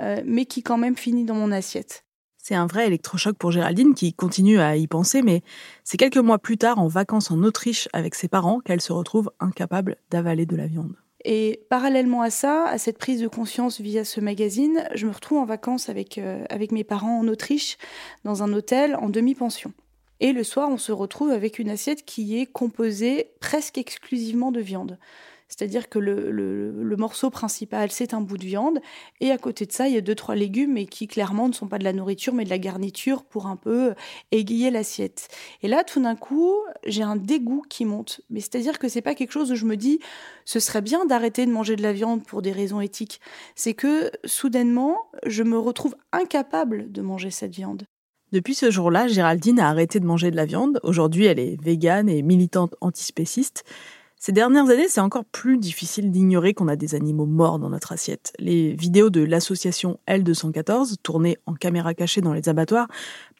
euh, 0.00 0.22
mais 0.24 0.46
qui 0.46 0.62
quand 0.62 0.78
même 0.78 0.96
finit 0.96 1.24
dans 1.24 1.34
mon 1.34 1.52
assiette. 1.52 2.04
C'est 2.42 2.54
un 2.54 2.66
vrai 2.66 2.86
électrochoc 2.86 3.36
pour 3.36 3.52
Géraldine 3.52 3.92
qui 3.92 4.14
continue 4.14 4.58
à 4.58 4.74
y 4.74 4.86
penser, 4.86 5.20
mais 5.20 5.42
c'est 5.84 5.98
quelques 5.98 6.16
mois 6.16 6.38
plus 6.38 6.56
tard, 6.56 6.78
en 6.78 6.88
vacances 6.88 7.30
en 7.30 7.42
Autriche 7.42 7.88
avec 7.92 8.14
ses 8.14 8.28
parents, 8.28 8.60
qu'elle 8.60 8.80
se 8.80 8.94
retrouve 8.94 9.30
incapable 9.38 9.96
d'avaler 10.10 10.46
de 10.46 10.56
la 10.56 10.66
viande. 10.66 10.96
Et 11.26 11.66
parallèlement 11.68 12.22
à 12.22 12.30
ça, 12.30 12.64
à 12.64 12.78
cette 12.78 12.96
prise 12.96 13.20
de 13.20 13.28
conscience 13.28 13.82
via 13.82 14.06
ce 14.06 14.20
magazine, 14.20 14.88
je 14.94 15.06
me 15.06 15.12
retrouve 15.12 15.36
en 15.36 15.44
vacances 15.44 15.90
avec, 15.90 16.16
euh, 16.16 16.42
avec 16.48 16.72
mes 16.72 16.84
parents 16.84 17.20
en 17.20 17.28
Autriche, 17.28 17.76
dans 18.24 18.42
un 18.42 18.54
hôtel 18.54 18.96
en 18.96 19.10
demi-pension. 19.10 19.74
Et 20.20 20.32
le 20.32 20.44
soir, 20.44 20.70
on 20.70 20.78
se 20.78 20.92
retrouve 20.92 21.30
avec 21.30 21.58
une 21.58 21.68
assiette 21.68 22.06
qui 22.06 22.40
est 22.40 22.46
composée 22.46 23.32
presque 23.40 23.76
exclusivement 23.76 24.50
de 24.50 24.60
viande. 24.60 24.98
C'est-à-dire 25.50 25.88
que 25.88 25.98
le, 25.98 26.96
morceau 26.96 27.28
principal, 27.28 27.90
c'est 27.90 28.14
un 28.14 28.20
bout 28.20 28.38
de 28.38 28.44
viande. 28.44 28.78
Et 29.20 29.32
à 29.32 29.38
côté 29.38 29.66
de 29.66 29.72
ça, 29.72 29.88
il 29.88 29.94
y 29.94 29.98
a 29.98 30.00
deux, 30.00 30.14
trois 30.14 30.36
légumes, 30.36 30.74
mais 30.74 30.86
qui 30.86 31.08
clairement 31.08 31.48
ne 31.48 31.52
sont 31.52 31.66
pas 31.66 31.78
de 31.78 31.84
la 31.84 31.92
nourriture, 31.92 32.32
mais 32.32 32.44
de 32.44 32.50
la 32.50 32.58
garniture 32.58 33.24
pour 33.24 33.46
un 33.46 33.56
peu 33.56 33.94
égayer 34.30 34.70
l'assiette. 34.70 35.28
Et 35.62 35.68
là, 35.68 35.82
tout 35.82 36.00
d'un 36.00 36.14
coup, 36.14 36.54
j'ai 36.86 37.02
un 37.02 37.16
dégoût 37.16 37.62
qui 37.68 37.84
monte. 37.84 38.20
Mais 38.30 38.40
c'est-à-dire 38.40 38.78
que 38.78 38.88
c'est 38.88 39.02
pas 39.02 39.14
quelque 39.14 39.32
chose 39.32 39.50
où 39.50 39.56
je 39.56 39.66
me 39.66 39.76
dis, 39.76 39.98
ce 40.44 40.60
serait 40.60 40.82
bien 40.82 41.04
d'arrêter 41.04 41.44
de 41.46 41.50
manger 41.50 41.74
de 41.74 41.82
la 41.82 41.92
viande 41.92 42.24
pour 42.24 42.42
des 42.42 42.52
raisons 42.52 42.80
éthiques. 42.80 43.20
C'est 43.56 43.74
que, 43.74 44.10
soudainement, 44.24 44.98
je 45.26 45.42
me 45.42 45.58
retrouve 45.58 45.96
incapable 46.12 46.92
de 46.92 47.02
manger 47.02 47.30
cette 47.30 47.54
viande. 47.54 47.84
Depuis 48.32 48.54
ce 48.54 48.70
jour-là, 48.70 49.08
Géraldine 49.08 49.58
a 49.58 49.68
arrêté 49.68 49.98
de 49.98 50.06
manger 50.06 50.30
de 50.30 50.36
la 50.36 50.44
viande. 50.44 50.78
Aujourd'hui, 50.84 51.24
elle 51.24 51.40
est 51.40 51.60
végane 51.60 52.08
et 52.08 52.22
militante 52.22 52.76
antispéciste. 52.80 53.64
Ces 54.22 54.32
dernières 54.32 54.68
années, 54.68 54.88
c'est 54.88 55.00
encore 55.00 55.24
plus 55.24 55.56
difficile 55.56 56.10
d'ignorer 56.10 56.52
qu'on 56.52 56.68
a 56.68 56.76
des 56.76 56.94
animaux 56.94 57.24
morts 57.24 57.58
dans 57.58 57.70
notre 57.70 57.92
assiette. 57.92 58.34
Les 58.38 58.74
vidéos 58.74 59.08
de 59.08 59.24
l'association 59.24 59.98
L214, 60.06 60.96
tournées 61.02 61.38
en 61.46 61.54
caméra 61.54 61.94
cachée 61.94 62.20
dans 62.20 62.34
les 62.34 62.50
abattoirs, 62.50 62.86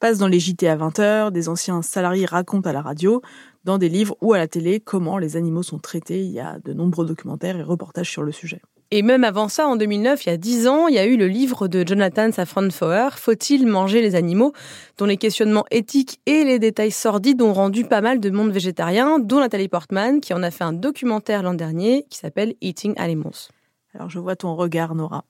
passent 0.00 0.16
dans 0.16 0.26
les 0.26 0.40
JT 0.40 0.66
à 0.66 0.78
20h, 0.78 1.32
des 1.32 1.50
anciens 1.50 1.82
salariés 1.82 2.24
racontent 2.24 2.70
à 2.70 2.72
la 2.72 2.80
radio, 2.80 3.20
dans 3.64 3.76
des 3.76 3.90
livres 3.90 4.16
ou 4.22 4.32
à 4.32 4.38
la 4.38 4.48
télé 4.48 4.80
comment 4.80 5.18
les 5.18 5.36
animaux 5.36 5.62
sont 5.62 5.78
traités. 5.78 6.24
Il 6.24 6.32
y 6.32 6.40
a 6.40 6.58
de 6.64 6.72
nombreux 6.72 7.04
documentaires 7.04 7.58
et 7.58 7.62
reportages 7.62 8.10
sur 8.10 8.22
le 8.22 8.32
sujet. 8.32 8.62
Et 8.92 9.02
même 9.02 9.22
avant 9.22 9.48
ça, 9.48 9.68
en 9.68 9.76
2009, 9.76 10.26
il 10.26 10.30
y 10.30 10.32
a 10.32 10.36
dix 10.36 10.66
ans, 10.66 10.88
il 10.88 10.96
y 10.96 10.98
a 10.98 11.06
eu 11.06 11.16
le 11.16 11.28
livre 11.28 11.68
de 11.68 11.86
Jonathan 11.86 12.32
Safran 12.32 12.70
Foer, 12.70 13.20
Faut-il 13.20 13.64
manger 13.68 14.02
les 14.02 14.16
animaux? 14.16 14.52
Dont 14.98 15.06
les 15.06 15.16
questionnements 15.16 15.64
éthiques 15.70 16.18
et 16.26 16.42
les 16.42 16.58
détails 16.58 16.90
sordides 16.90 17.40
ont 17.40 17.52
rendu 17.52 17.84
pas 17.84 18.00
mal 18.00 18.18
de 18.18 18.30
monde 18.30 18.50
végétarien, 18.50 19.20
dont 19.20 19.38
Nathalie 19.38 19.68
Portman, 19.68 20.20
qui 20.20 20.34
en 20.34 20.42
a 20.42 20.50
fait 20.50 20.64
un 20.64 20.72
documentaire 20.72 21.44
l'an 21.44 21.54
dernier 21.54 22.04
qui 22.10 22.18
s'appelle 22.18 22.54
Eating 22.60 22.94
Animals. 22.96 23.50
Alors 23.94 24.10
je 24.10 24.18
vois 24.18 24.34
ton 24.34 24.56
regard, 24.56 24.96
Nora. 24.96 25.24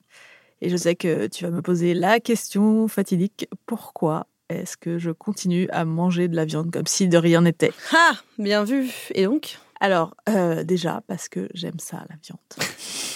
Et 0.62 0.70
je 0.70 0.77
sais 0.77 0.94
que 0.94 1.27
tu 1.27 1.44
vas 1.44 1.51
me 1.51 1.61
poser 1.61 1.92
la 1.92 2.18
question 2.18 2.88
fatidique, 2.88 3.46
pourquoi 3.66 4.27
est-ce 4.49 4.79
que 4.79 4.99
je 4.99 5.11
continue 5.11 5.68
à 5.70 5.85
manger 5.85 6.29
de 6.29 6.37
la 6.37 6.46
viande 6.46 6.70
comme 6.70 6.87
si 6.87 7.09
de 7.09 7.18
rien 7.18 7.42
n'était? 7.42 7.73
Ah, 7.92 8.12
bien 8.38 8.64
vu. 8.64 8.90
Et 9.14 9.25
donc? 9.25 9.59
Alors, 9.81 10.14
euh, 10.29 10.64
déjà, 10.64 11.03
parce 11.07 11.29
que 11.29 11.49
j'aime 11.55 11.79
ça, 11.79 12.05
la 12.09 12.16
viande. 12.23 12.38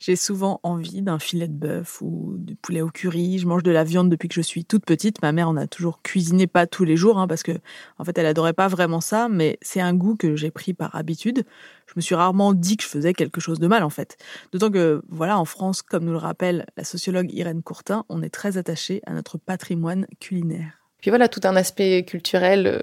J'ai 0.00 0.16
souvent 0.16 0.60
envie 0.62 1.02
d'un 1.02 1.18
filet 1.18 1.46
de 1.46 1.52
bœuf 1.52 2.00
ou 2.00 2.36
de 2.38 2.54
poulet 2.54 2.80
au 2.80 2.88
curry. 2.88 3.38
Je 3.38 3.46
mange 3.46 3.62
de 3.62 3.70
la 3.70 3.84
viande 3.84 4.08
depuis 4.08 4.28
que 4.28 4.34
je 4.34 4.40
suis 4.40 4.64
toute 4.64 4.86
petite. 4.86 5.20
Ma 5.20 5.30
mère 5.32 5.50
en 5.50 5.58
a 5.58 5.66
toujours 5.66 6.00
cuisiné 6.00 6.46
pas 6.46 6.66
tous 6.66 6.84
les 6.84 6.96
jours 6.96 7.18
hein, 7.18 7.28
parce 7.28 7.42
que 7.42 7.52
en 7.98 8.04
fait 8.04 8.16
elle 8.16 8.24
adorait 8.24 8.54
pas 8.54 8.66
vraiment 8.66 9.02
ça, 9.02 9.28
mais 9.28 9.58
c'est 9.60 9.82
un 9.82 9.92
goût 9.92 10.16
que 10.16 10.36
j'ai 10.36 10.50
pris 10.50 10.72
par 10.72 10.94
habitude. 10.96 11.44
Je 11.86 11.92
me 11.96 12.00
suis 12.00 12.14
rarement 12.14 12.54
dit 12.54 12.78
que 12.78 12.82
je 12.82 12.88
faisais 12.88 13.12
quelque 13.12 13.42
chose 13.42 13.60
de 13.60 13.66
mal 13.66 13.82
en 13.82 13.90
fait. 13.90 14.16
D'autant 14.52 14.70
que 14.70 15.02
voilà, 15.10 15.38
en 15.38 15.44
France, 15.44 15.82
comme 15.82 16.04
nous 16.04 16.12
le 16.12 16.18
rappelle 16.18 16.64
la 16.78 16.84
sociologue 16.84 17.30
Irène 17.34 17.62
Courtin, 17.62 18.06
on 18.08 18.22
est 18.22 18.30
très 18.30 18.56
attaché 18.56 19.02
à 19.04 19.12
notre 19.12 19.36
patrimoine 19.36 20.06
culinaire. 20.18 20.79
Puis 21.00 21.10
voilà, 21.10 21.28
tout 21.28 21.40
un 21.44 21.56
aspect 21.56 22.04
culturel 22.04 22.66
euh, 22.66 22.80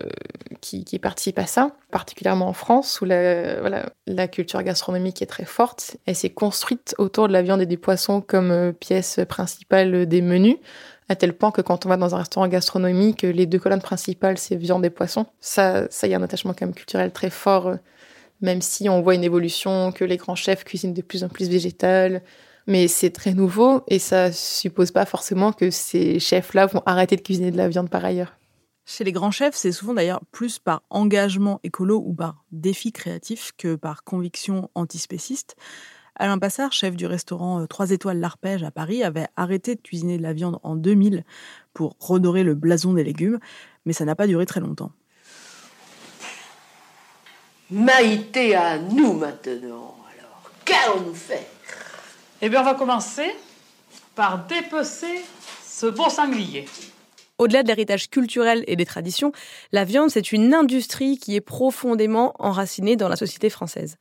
qui, 0.62 0.84
participe 1.00 1.38
à 1.40 1.46
ça, 1.46 1.72
particulièrement 1.92 2.48
en 2.48 2.54
France, 2.54 3.00
où 3.02 3.06
la, 3.06 4.28
culture 4.28 4.62
gastronomique 4.64 5.22
est 5.22 5.28
très 5.28 5.46
forte. 5.46 5.98
Elle 6.06 6.16
s'est 6.16 6.32
construite 6.32 6.96
autour 6.98 7.28
de 7.28 7.34
la 7.34 7.42
viande 7.42 7.62
et 7.62 7.66
des 7.66 7.78
poissons 7.78 8.22
comme 8.22 8.52
euh, 8.52 8.72
pièce 8.72 9.20
principale 9.28 10.08
des 10.08 10.22
menus, 10.22 10.58
à 11.10 11.16
tel 11.16 11.34
point 11.34 11.52
que 11.52 11.62
quand 11.62 11.86
on 11.86 11.90
va 11.90 11.98
dans 11.98 12.16
un 12.16 12.20
restaurant 12.20 12.48
gastronomique, 12.48 13.22
les 13.22 13.46
deux 13.46 13.60
colonnes 13.60 13.82
principales, 13.82 14.38
c'est 14.38 14.56
viande 14.56 14.86
et 14.86 14.90
poisson. 14.90 15.26
Ça, 15.40 15.88
ça 15.90 16.08
y 16.08 16.14
a 16.14 16.18
un 16.18 16.24
attachement 16.24 16.54
culturel 16.54 17.12
très 17.12 17.30
fort, 17.30 17.68
euh, 17.68 17.76
même 18.42 18.62
si 18.62 18.90
on 18.90 19.02
voit 19.02 19.16
une 19.16 19.24
évolution, 19.24 19.92
que 19.92 20.04
les 20.04 20.18
grands 20.18 20.36
chefs 20.36 20.64
cuisinent 20.64 20.94
de 20.94 21.02
plus 21.02 21.24
en 21.24 21.30
plus 21.30 21.50
végétal, 21.50 22.22
mais 22.68 22.90
c'est 22.90 23.10
très 23.10 23.34
nouveau 23.34 23.82
et 23.88 23.98
ça 23.98 24.32
suppose 24.32 24.92
pas 24.92 25.06
forcément 25.06 25.54
que 25.54 25.72
ces 25.72 26.20
chefs-là 26.20 26.68
vont 26.68 26.84
arrêter 26.86 27.16
de 27.16 27.22
cuisiner 27.22 27.50
de 27.50 27.58
la 27.58 27.70
viande 27.70 27.90
par 27.90 28.04
ailleurs. 28.04 28.34
Chez 28.86 29.04
les 29.04 29.12
grands 29.12 29.32
chefs, 29.32 29.56
c'est 29.56 29.72
souvent 29.72 29.94
d'ailleurs 29.94 30.22
plus 30.32 30.60
par 30.60 30.84
engagement 30.90 31.60
écolo 31.64 32.02
ou 32.06 32.14
par 32.14 32.44
défi 32.52 32.92
créatif 32.92 33.52
que 33.58 33.76
par 33.76 34.04
conviction 34.04 34.70
antispéciste. 34.76 35.56
Alain 36.16 36.40
Passard, 36.40 36.74
chef 36.74 36.96
du 36.96 37.06
restaurant 37.06 37.66
3 37.68 37.92
euh, 37.92 37.96
étoiles 37.96 38.20
L'Arpège 38.20 38.64
à 38.64 38.72
Paris, 38.72 39.04
avait 39.04 39.28
arrêté 39.36 39.76
de 39.76 39.82
cuisiner 39.82 40.18
de 40.18 40.24
la 40.24 40.34
viande 40.34 40.60
en 40.64 40.76
2000 40.76 41.24
pour 41.74 41.96
redorer 42.00 42.44
le 42.44 42.56
blason 42.56 42.94
des 42.94 43.04
légumes, 43.04 43.40
mais 43.86 43.94
ça 43.94 44.04
n'a 44.06 44.16
pas 44.16 44.26
duré 44.26 44.46
très 44.46 44.62
longtemps. 44.62 44.92
Maïté 47.70 48.56
à 48.56 48.80
nous 48.80 49.14
maintenant, 49.14 49.98
alors 50.18 50.52
qu'allons-nous 50.64 51.14
faire? 51.14 51.57
Eh 52.42 52.50
bien, 52.50 52.62
on 52.62 52.66
va 52.66 52.76
commencer 52.76 53.36
par 54.16 54.46
dépecer 54.48 55.24
ce 55.66 55.88
beau 55.88 56.10
sanglier. 56.10 56.66
Au-delà 57.38 57.62
de 57.62 57.68
l'héritage 57.68 58.10
culturel 58.10 58.64
et 58.66 58.76
des 58.76 58.86
traditions, 58.86 59.32
la 59.72 59.86
viande, 59.86 60.10
c'est 60.10 60.32
une 60.32 60.56
industrie 60.56 61.20
qui 61.20 61.36
est 61.36 61.42
profondément 61.42 62.34
enracinée 62.40 62.96
dans 62.96 63.10
la 63.10 63.16
société 63.16 63.52
française. 63.52 63.98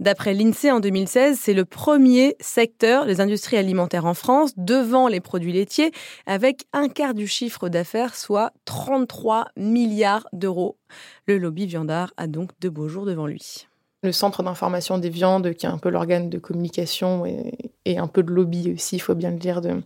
D'après 0.00 0.32
l'INSEE 0.32 0.70
en 0.70 0.80
2016, 0.80 1.38
c'est 1.38 1.52
le 1.52 1.66
premier 1.66 2.36
secteur 2.40 3.04
des 3.04 3.20
industries 3.20 3.58
alimentaires 3.58 4.06
en 4.06 4.14
France, 4.14 4.52
devant 4.56 5.08
les 5.08 5.20
produits 5.20 5.52
laitiers, 5.52 5.92
avec 6.24 6.66
un 6.72 6.88
quart 6.88 7.14
du 7.14 7.26
chiffre 7.26 7.68
d'affaires, 7.68 8.14
soit 8.14 8.52
33 8.64 9.48
milliards 9.56 10.26
d'euros. 10.32 10.78
Le 11.26 11.36
lobby 11.36 11.66
viandard 11.66 12.12
a 12.16 12.26
donc 12.26 12.52
de 12.60 12.68
beaux 12.68 12.88
jours 12.88 13.04
devant 13.04 13.26
lui 13.26 13.66
le 14.02 14.12
centre 14.12 14.42
d'information 14.42 14.98
des 14.98 15.10
viandes, 15.10 15.54
qui 15.54 15.66
est 15.66 15.68
un 15.68 15.78
peu 15.78 15.88
l'organe 15.88 16.30
de 16.30 16.38
communication 16.38 17.26
et, 17.26 17.67
un 17.96 18.08
peu 18.08 18.22
de 18.22 18.30
lobby 18.30 18.72
aussi, 18.74 18.96
il 18.96 19.00
faut 19.00 19.14
bien 19.14 19.30
le 19.30 19.38
dire, 19.38 19.60
de, 19.60 19.80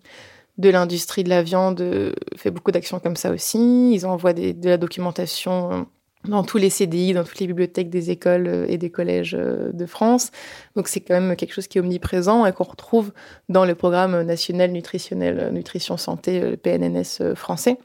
de 0.59 0.69
l'industrie 0.69 1.25
de 1.25 1.29
la 1.29 1.43
viande, 1.43 1.81
euh, 1.81 2.13
fait 2.37 2.51
beaucoup 2.51 2.73
d'actions 2.73 3.01
comme 3.01 3.17
ça 3.17 3.31
aussi. 3.31 3.93
Ils 3.93 4.07
envoient 4.07 4.33
de 4.33 4.69
la 4.69 4.77
documentation 4.77 5.73
euh, 5.73 5.83
dans 6.29 6.45
tous 6.45 6.59
les 6.59 6.71
CDI, 6.71 7.15
dans 7.15 7.25
toutes 7.25 7.41
les 7.41 7.47
bibliothèques 7.47 7.91
des 7.91 8.11
écoles 8.11 8.47
euh, 8.47 8.67
et 8.69 8.79
des 8.79 8.91
collèges 8.91 9.33
de 9.33 9.87
France. 9.87 10.31
Donc 10.77 10.89
c'est 10.89 11.01
quand 11.01 11.19
même 11.19 11.37
quelque 11.37 11.55
chose 11.55 11.69
qui 11.69 11.79
est 11.79 11.81
omniprésent 11.81 12.45
et 12.47 12.53
qu'on 12.53 12.65
retrouve 12.65 13.13
dans 13.49 13.65
le 13.65 13.75
programme 13.75 14.23
national 14.23 14.73
nutritionnel 14.73 15.51
nutrition 15.53 15.97
santé, 15.97 16.41
le 16.41 16.57
PNNS 16.57 17.35
français. 17.35 17.79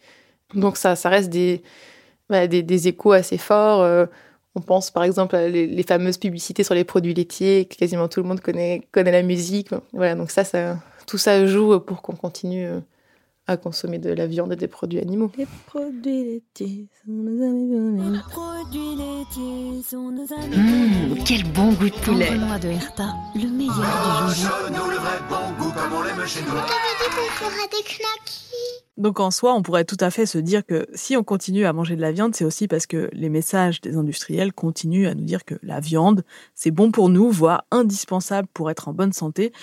Donc 0.53 0.77
ça, 0.77 0.95
ça 0.95 1.10
reste 1.10 1.30
des, 1.30 1.62
bah, 2.30 2.47
des, 2.47 2.88
échos 2.88 3.12
assez 3.12 3.38
forts. 3.38 4.08
On 4.58 4.62
pense 4.62 4.89
par 4.89 5.04
exemple 5.04 5.36
à 5.36 5.48
les, 5.48 5.84
fameuses 5.84 6.17
publicités 6.17 6.63
sur 6.63 6.74
les 6.74 6.84
produits 6.84 7.13
laitiers, 7.13 7.65
que 7.65 7.76
quasiment 7.76 8.08
tout 8.08 8.24
le 8.24 8.28
monde 8.28 8.39
connaît, 8.39 8.82
connaît 8.91 9.12
la 9.12 9.22
musique. 9.22 9.70
Voilà, 9.93 10.15
donc 10.15 10.32
ça, 10.32 10.43
ça 10.43 10.80
tout 11.06 11.20
ça 11.20 11.46
joue 11.46 11.80
pour 11.80 12.02
qu'on 12.02 12.15
continue 12.15 12.65
euh, 12.65 12.80
à 13.46 13.56
consommer 13.56 14.00
de 14.00 14.12
la 14.12 14.26
viande 14.26 14.52
et 14.54 14.56
des 14.56 14.67
produits 14.67 14.98
animaux. 14.98 15.32
Les 15.38 15.46
produits 15.67 16.41
laitiers 16.58 16.88
sont 17.06 17.12
nos 17.12 17.43
amis 17.43 18.13
Les 18.13 18.20
produits 18.32 18.96
laitiers 18.96 19.84
sont 19.88 20.12
nos 20.12 20.34
amis 20.34 20.58
mmh, 20.58 21.24
quel 21.24 21.43
bon 21.52 21.74
goût 21.74 21.89
de 21.89 22.04
poulet. 22.04 22.32
de 22.32 22.70
Herta, 22.70 23.13
le 23.36 23.48
meilleur 23.50 23.76
du 23.76 24.41
jambon. 24.41 24.76
nous 24.76 24.89
le 24.89 24.98
vrai 24.98 25.20
bon 25.30 25.63
goût 25.63 25.72
comme 25.72 25.93
on 25.93 26.02
l'aime 26.02 26.26
chez 26.26 26.41
nous. 26.41 26.48
On 26.48 26.56
dit 26.56 27.15
qu'on 27.15 27.46
fera 27.46 27.67
des 27.67 27.84
knackis? 27.84 28.87
Donc 28.98 29.20
en 29.20 29.30
soi, 29.30 29.54
on 29.54 29.62
pourrait 29.62 29.86
tout 29.86 29.98
à 30.00 30.10
fait 30.10 30.26
se 30.26 30.40
dire 30.40 30.66
que 30.66 30.88
si 30.94 31.16
on 31.16 31.24
continue 31.24 31.66
à 31.66 31.74
manger 31.74 31.96
de 31.96 32.02
la 32.02 32.12
viande, 32.12 32.36
c'est 32.36 32.46
aussi 32.46 32.68
parce 32.68 32.88
que 32.88 33.10
les 33.14 33.30
messages 33.30 33.80
des 33.82 33.96
industriels 33.96 34.54
continuent 34.54 35.08
à 35.08 35.14
nous 35.14 35.24
dire 35.24 35.46
que 35.46 35.56
la 35.62 35.80
viande, 35.80 36.24
c'est 36.56 36.72
bon 36.72 36.92
pour 36.92 37.10
nous, 37.10 37.30
voire 37.30 37.66
indispensable 37.70 38.48
pour 38.54 38.72
être 38.72 38.88
en 38.88 38.94
bonne 38.94 39.14
santé. 39.14 39.54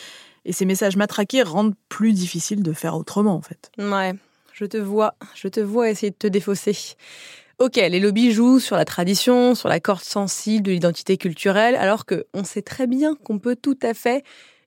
Et 0.44 0.52
ces 0.52 0.64
messages 0.66 0.96
matraqués 0.96 1.42
rendent 1.42 1.74
plus 1.88 2.12
difficile 2.12 2.62
de 2.62 2.72
faire 2.72 2.96
autrement, 2.96 3.34
en 3.34 3.42
fait. 3.42 3.72
Ouais, 3.78 4.14
je 4.52 4.66
te 4.66 4.76
vois, 4.76 5.14
je 5.34 5.48
te 5.48 5.60
vois 5.60 5.90
essayer 5.90 6.10
de 6.10 6.16
te 6.16 6.26
défausser. 6.28 6.76
Ok, 7.58 7.76
les 7.76 8.00
lobbies 8.00 8.32
jouent 8.32 8.60
sur 8.60 8.76
la 8.76 8.84
tradition, 8.84 9.54
sur 9.54 9.68
la 9.68 9.80
corde 9.80 10.02
sensible 10.02 10.66
de 10.66 10.72
l'identité 10.72 11.16
culturelle, 11.16 11.76
alors 11.76 12.04
qu'on 12.04 12.44
sait 12.44 12.62
très 12.62 12.86
bien 12.86 13.14
qu'on 13.14 13.38
peut 13.38 13.56
tout 13.56 13.78
à 13.82 13.94
fait 13.94 14.22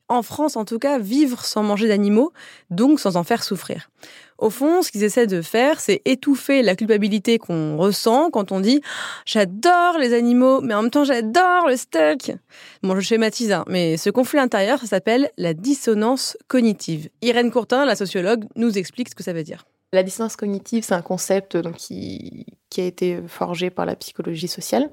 en 0.09 0.23
France 0.23 0.55
en 0.55 0.65
tout 0.65 0.79
cas, 0.79 0.99
vivre 0.99 1.43
sans 1.43 1.63
manger 1.63 1.87
d'animaux, 1.87 2.31
donc 2.69 2.99
sans 2.99 3.17
en 3.17 3.23
faire 3.23 3.43
souffrir. 3.43 3.89
Au 4.37 4.49
fond, 4.51 4.83
ce 4.83 4.91
qu'ils 4.91 5.03
essaient 5.03 5.27
de 5.27 5.41
faire, 5.41 5.79
c'est 5.79 6.01
étouffer 6.05 6.61
la 6.61 6.75
culpabilité 6.75 7.39
qu'on 7.39 7.75
ressent 7.77 8.29
quand 8.29 8.51
on 8.51 8.59
dit 8.59 8.81
j'adore 9.25 9.97
les 9.99 10.13
animaux, 10.13 10.61
mais 10.61 10.73
en 10.75 10.83
même 10.83 10.91
temps 10.91 11.03
j'adore 11.03 11.67
le 11.67 11.75
steak. 11.75 12.33
Bon, 12.83 12.95
je 12.95 13.01
schématise, 13.01 13.51
hein, 13.51 13.65
mais 13.67 13.97
ce 13.97 14.09
conflit 14.11 14.39
intérieur, 14.39 14.79
ça 14.79 14.87
s'appelle 14.87 15.31
la 15.37 15.53
dissonance 15.53 16.37
cognitive. 16.47 17.09
Irène 17.21 17.51
Courtin, 17.51 17.85
la 17.85 17.95
sociologue, 17.95 18.45
nous 18.55 18.77
explique 18.77 19.09
ce 19.09 19.15
que 19.15 19.23
ça 19.23 19.33
veut 19.33 19.43
dire. 19.43 19.65
La 19.91 20.03
dissonance 20.03 20.35
cognitive, 20.35 20.83
c'est 20.83 20.93
un 20.93 21.01
concept 21.01 21.57
donc, 21.57 21.75
qui, 21.75 22.45
qui 22.69 22.81
a 22.81 22.85
été 22.85 23.19
forgé 23.27 23.69
par 23.69 23.85
la 23.85 23.95
psychologie 23.95 24.47
sociale 24.47 24.89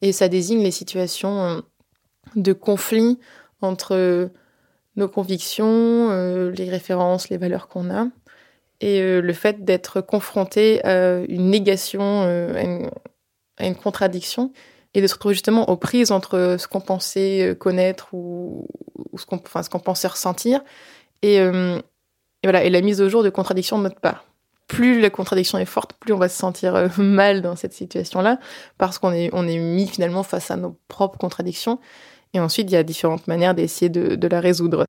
et 0.00 0.12
ça 0.12 0.28
désigne 0.28 0.62
les 0.62 0.70
situations 0.72 1.62
de 2.34 2.52
conflit 2.52 3.18
entre 3.60 4.30
nos 4.96 5.08
convictions, 5.08 6.50
les 6.50 6.68
références, 6.68 7.28
les 7.28 7.36
valeurs 7.36 7.68
qu'on 7.68 7.90
a, 7.90 8.08
et 8.82 9.20
le 9.20 9.32
fait 9.32 9.64
d'être 9.64 10.00
confronté 10.00 10.84
à 10.84 11.20
une 11.28 11.50
négation, 11.50 12.22
à 13.58 13.66
une, 13.66 13.74
contradiction, 13.76 14.52
et 14.94 15.00
de 15.00 15.06
se 15.06 15.14
retrouver 15.14 15.34
justement 15.34 15.70
aux 15.70 15.76
prises 15.76 16.10
entre 16.10 16.56
ce 16.58 16.68
qu'on 16.68 16.80
pensait 16.80 17.56
connaître 17.58 18.12
ou, 18.12 18.66
ce 19.16 19.24
qu'on 19.24 19.36
enfin, 19.36 19.62
pensait 19.78 20.08
ressentir, 20.08 20.62
et, 21.22 21.40
voilà, 22.42 22.64
et 22.64 22.70
la 22.70 22.80
mise 22.80 23.00
au 23.00 23.08
jour 23.08 23.22
de 23.22 23.30
contradictions 23.30 23.78
de 23.78 23.84
notre 23.84 24.00
part 24.00 24.24
plus 24.72 25.00
la 25.00 25.10
contradiction 25.10 25.58
est 25.58 25.66
forte, 25.66 25.92
plus 26.00 26.14
on 26.14 26.18
va 26.18 26.30
se 26.30 26.38
sentir 26.38 26.74
euh, 26.74 26.88
mal 26.98 27.42
dans 27.42 27.56
cette 27.56 27.74
situation-là, 27.74 28.38
parce 28.78 28.98
qu'on 28.98 29.12
est, 29.12 29.28
on 29.32 29.46
est 29.46 29.58
mis 29.58 29.86
finalement 29.86 30.22
face 30.22 30.50
à 30.50 30.56
nos 30.56 30.76
propres 30.88 31.18
contradictions. 31.18 31.78
Et 32.32 32.40
ensuite, 32.40 32.70
il 32.70 32.72
y 32.72 32.76
a 32.76 32.82
différentes 32.82 33.26
manières 33.26 33.54
d'essayer 33.54 33.90
de, 33.90 34.26
la 34.26 34.40
résoudre. 34.40 34.86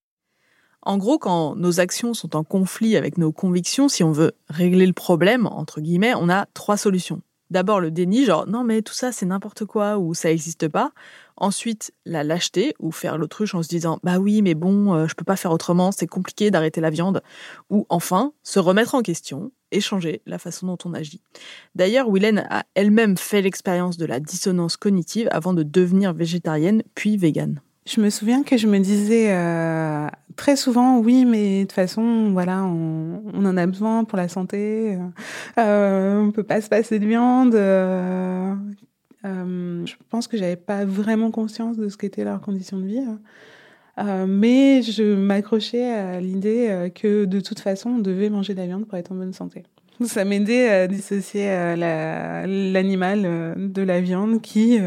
En 0.85 0.97
gros, 0.97 1.17
quand 1.17 1.55
nos 1.55 1.79
actions 1.79 2.13
sont 2.13 2.35
en 2.35 2.43
conflit 2.43 2.97
avec 2.97 3.17
nos 3.17 3.31
convictions, 3.31 3.87
si 3.87 4.03
on 4.03 4.11
veut 4.11 4.33
régler 4.49 4.85
le 4.85 4.93
problème, 4.93 5.47
entre 5.47 5.81
guillemets, 5.81 6.13
on 6.15 6.29
a 6.29 6.45
trois 6.53 6.77
solutions. 6.77 7.21
D'abord 7.49 7.79
le 7.79 7.91
déni, 7.91 8.25
genre 8.25 8.47
non 8.47 8.63
mais 8.63 8.81
tout 8.81 8.95
ça 8.95 9.11
c'est 9.11 9.27
n'importe 9.27 9.63
quoi 9.65 9.99
ou 9.99 10.15
ça 10.15 10.29
n'existe 10.29 10.67
pas. 10.67 10.91
Ensuite 11.37 11.93
la 12.03 12.23
lâcheté 12.23 12.73
ou 12.79 12.91
faire 12.91 13.17
l'autruche 13.17 13.53
en 13.53 13.61
se 13.61 13.67
disant 13.67 13.99
bah 14.01 14.17
oui 14.17 14.41
mais 14.41 14.55
bon 14.55 14.95
euh, 14.95 15.07
je 15.07 15.13
peux 15.13 15.23
pas 15.23 15.35
faire 15.35 15.51
autrement, 15.51 15.91
c'est 15.91 16.07
compliqué 16.07 16.49
d'arrêter 16.49 16.81
la 16.81 16.89
viande. 16.89 17.21
Ou 17.69 17.85
enfin 17.89 18.33
se 18.41 18.57
remettre 18.59 18.95
en 18.95 19.03
question 19.03 19.51
échanger 19.73 20.21
la 20.25 20.39
façon 20.39 20.67
dont 20.67 20.77
on 20.85 20.93
agit. 20.93 21.21
D'ailleurs, 21.75 22.09
Willen 22.09 22.45
a 22.49 22.63
elle-même 22.75 23.17
fait 23.17 23.41
l'expérience 23.41 23.97
de 23.97 24.05
la 24.05 24.19
dissonance 24.19 24.77
cognitive 24.77 25.27
avant 25.31 25.53
de 25.53 25.63
devenir 25.63 26.13
végétarienne 26.13 26.83
puis 26.95 27.17
végane. 27.17 27.61
Je 27.85 27.99
me 27.99 28.09
souviens 28.09 28.43
que 28.43 28.57
je 28.57 28.67
me 28.67 28.79
disais 28.79 29.33
euh, 29.33 30.07
très 30.35 30.55
souvent, 30.55 30.99
oui, 30.99 31.25
mais 31.25 31.59
de 31.59 31.63
toute 31.63 31.73
façon, 31.73 32.31
voilà, 32.31 32.63
on, 32.63 33.45
en 33.45 33.57
a 33.57 33.65
besoin 33.65 34.05
pour 34.05 34.17
la 34.17 34.29
santé. 34.29 34.97
Euh, 35.57 36.21
on 36.21 36.31
peut 36.31 36.43
pas 36.43 36.61
se 36.61 36.69
passer 36.69 36.99
de 36.99 37.05
viande. 37.05 37.55
Euh, 37.55 38.55
euh, 39.25 39.85
je 39.85 39.93
pense 40.09 40.27
que 40.27 40.37
j'avais 40.37 40.55
pas 40.55 40.85
vraiment 40.85 41.31
conscience 41.31 41.77
de 41.77 41.89
ce 41.89 41.97
qu'étaient 41.97 42.23
leurs 42.23 42.41
conditions 42.41 42.77
de 42.77 42.85
vie. 42.85 43.05
Euh, 43.99 44.25
mais 44.27 44.81
je 44.81 45.15
m'accrochais 45.15 45.91
à 45.91 46.19
l'idée 46.19 46.67
euh, 46.69 46.89
que 46.89 47.25
de 47.25 47.39
toute 47.39 47.59
façon, 47.59 47.91
on 47.91 47.99
devait 47.99 48.29
manger 48.29 48.53
de 48.53 48.59
la 48.59 48.65
viande 48.65 48.87
pour 48.87 48.97
être 48.97 49.11
en 49.11 49.15
bonne 49.15 49.33
santé. 49.33 49.63
Ça 50.03 50.25
m'aidait 50.25 50.69
à 50.69 50.87
dissocier 50.87 51.47
euh, 51.49 52.45
l'animal 52.45 53.55
de 53.57 53.81
la 53.83 54.01
viande 54.01 54.41
qui 54.41 54.79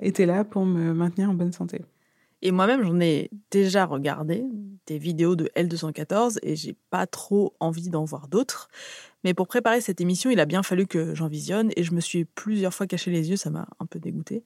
était 0.00 0.26
là 0.26 0.44
pour 0.44 0.64
me 0.64 0.94
maintenir 0.94 1.30
en 1.30 1.34
bonne 1.34 1.52
santé. 1.52 1.82
Et 2.44 2.52
moi-même, 2.52 2.82
j'en 2.84 3.00
ai 3.00 3.30
déjà 3.50 3.86
regardé 3.86 4.44
des 4.86 4.98
vidéos 4.98 5.34
de 5.34 5.50
L214 5.56 6.38
et 6.42 6.56
j'ai 6.56 6.76
pas 6.90 7.06
trop 7.06 7.54
envie 7.58 7.88
d'en 7.88 8.04
voir 8.04 8.28
d'autres. 8.28 8.68
Mais 9.24 9.32
pour 9.32 9.48
préparer 9.48 9.80
cette 9.80 10.02
émission, 10.02 10.30
il 10.30 10.38
a 10.38 10.44
bien 10.44 10.62
fallu 10.62 10.86
que 10.86 11.14
j'en 11.14 11.26
visionne 11.26 11.70
et 11.74 11.82
je 11.82 11.92
me 11.94 12.00
suis 12.00 12.26
plusieurs 12.26 12.74
fois 12.74 12.86
caché 12.86 13.10
les 13.10 13.30
yeux, 13.30 13.36
ça 13.36 13.48
m'a 13.48 13.66
un 13.80 13.86
peu 13.86 13.98
dégoûté. 13.98 14.44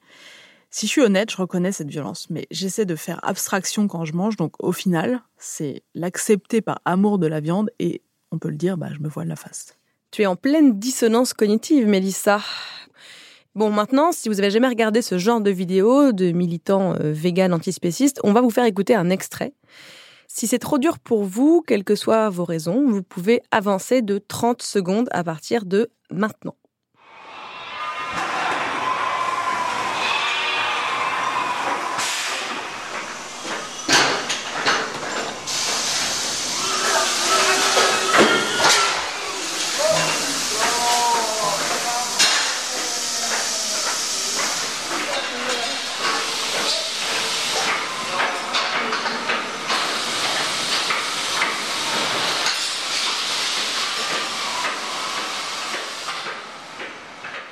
Si 0.70 0.86
je 0.86 0.92
suis 0.92 1.00
honnête, 1.00 1.32
je 1.32 1.38
reconnais 1.38 1.72
cette 1.72 1.88
violence, 1.88 2.30
mais 2.30 2.46
j'essaie 2.52 2.86
de 2.86 2.94
faire 2.94 3.18
abstraction 3.26 3.88
quand 3.88 4.04
je 4.04 4.12
mange, 4.12 4.36
donc 4.36 4.54
au 4.62 4.70
final, 4.70 5.20
c'est 5.36 5.82
l'accepter 5.96 6.60
par 6.60 6.80
amour 6.84 7.18
de 7.18 7.26
la 7.26 7.40
viande 7.40 7.70
et 7.80 8.02
on 8.30 8.38
peut 8.38 8.50
le 8.50 8.56
dire, 8.56 8.76
bah, 8.76 8.90
je 8.94 9.00
me 9.00 9.08
voile 9.08 9.28
la 9.28 9.36
face. 9.36 9.76
Tu 10.12 10.22
es 10.22 10.26
en 10.26 10.36
pleine 10.36 10.78
dissonance 10.78 11.34
cognitive, 11.34 11.86
Mélissa. 11.88 12.40
Bon, 13.54 13.70
maintenant, 13.70 14.12
si 14.12 14.28
vous 14.28 14.38
avez 14.38 14.50
jamais 14.50 14.68
regardé 14.68 15.02
ce 15.02 15.18
genre 15.18 15.40
de 15.40 15.50
vidéo 15.50 16.12
de 16.12 16.30
militants 16.32 16.94
euh, 17.00 17.50
antispécistes, 17.50 18.20
on 18.22 18.32
va 18.32 18.40
vous 18.40 18.50
faire 18.50 18.64
écouter 18.64 18.94
un 18.94 19.10
extrait. 19.10 19.52
Si 20.28 20.46
c'est 20.46 20.58
trop 20.58 20.78
dur 20.78 20.98
pour 20.98 21.24
vous, 21.24 21.62
quelles 21.66 21.84
que 21.84 21.96
soient 21.96 22.28
vos 22.28 22.44
raisons, 22.44 22.86
vous 22.86 23.02
pouvez 23.02 23.40
avancer 23.50 24.02
de 24.02 24.18
30 24.18 24.62
secondes 24.62 25.08
à 25.10 25.24
partir 25.24 25.64
de 25.64 25.90
maintenant. 26.10 26.54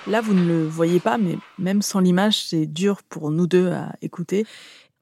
Là, 0.09 0.21
vous 0.21 0.35
ne 0.35 0.47
le 0.47 0.69
voyez 0.69 1.01
pas, 1.01 1.19
mais 1.19 1.37
même 1.59 1.83
sans 1.83 1.99
l'image, 1.99 2.45
c'est 2.45 2.66
dur 2.66 3.03
pour 3.03 3.33
nous 3.33 3.49
deux 3.49 3.73
à 3.73 3.92
écouter. 4.03 4.47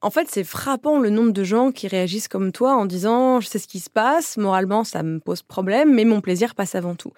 En 0.01 0.09
fait, 0.09 0.27
c'est 0.31 0.43
frappant 0.43 0.99
le 0.99 1.11
nombre 1.11 1.31
de 1.31 1.43
gens 1.43 1.71
qui 1.71 1.87
réagissent 1.87 2.27
comme 2.27 2.51
toi 2.51 2.75
en 2.75 2.85
disant 2.85 3.39
je 3.39 3.47
sais 3.47 3.59
ce 3.59 3.67
qui 3.67 3.79
se 3.79 3.89
passe, 3.89 4.37
moralement 4.37 4.83
ça 4.83 5.03
me 5.03 5.19
pose 5.19 5.43
problème, 5.43 5.93
mais 5.93 6.05
mon 6.05 6.21
plaisir 6.21 6.55
passe 6.55 6.73
avant 6.73 6.95
tout. 6.95 7.13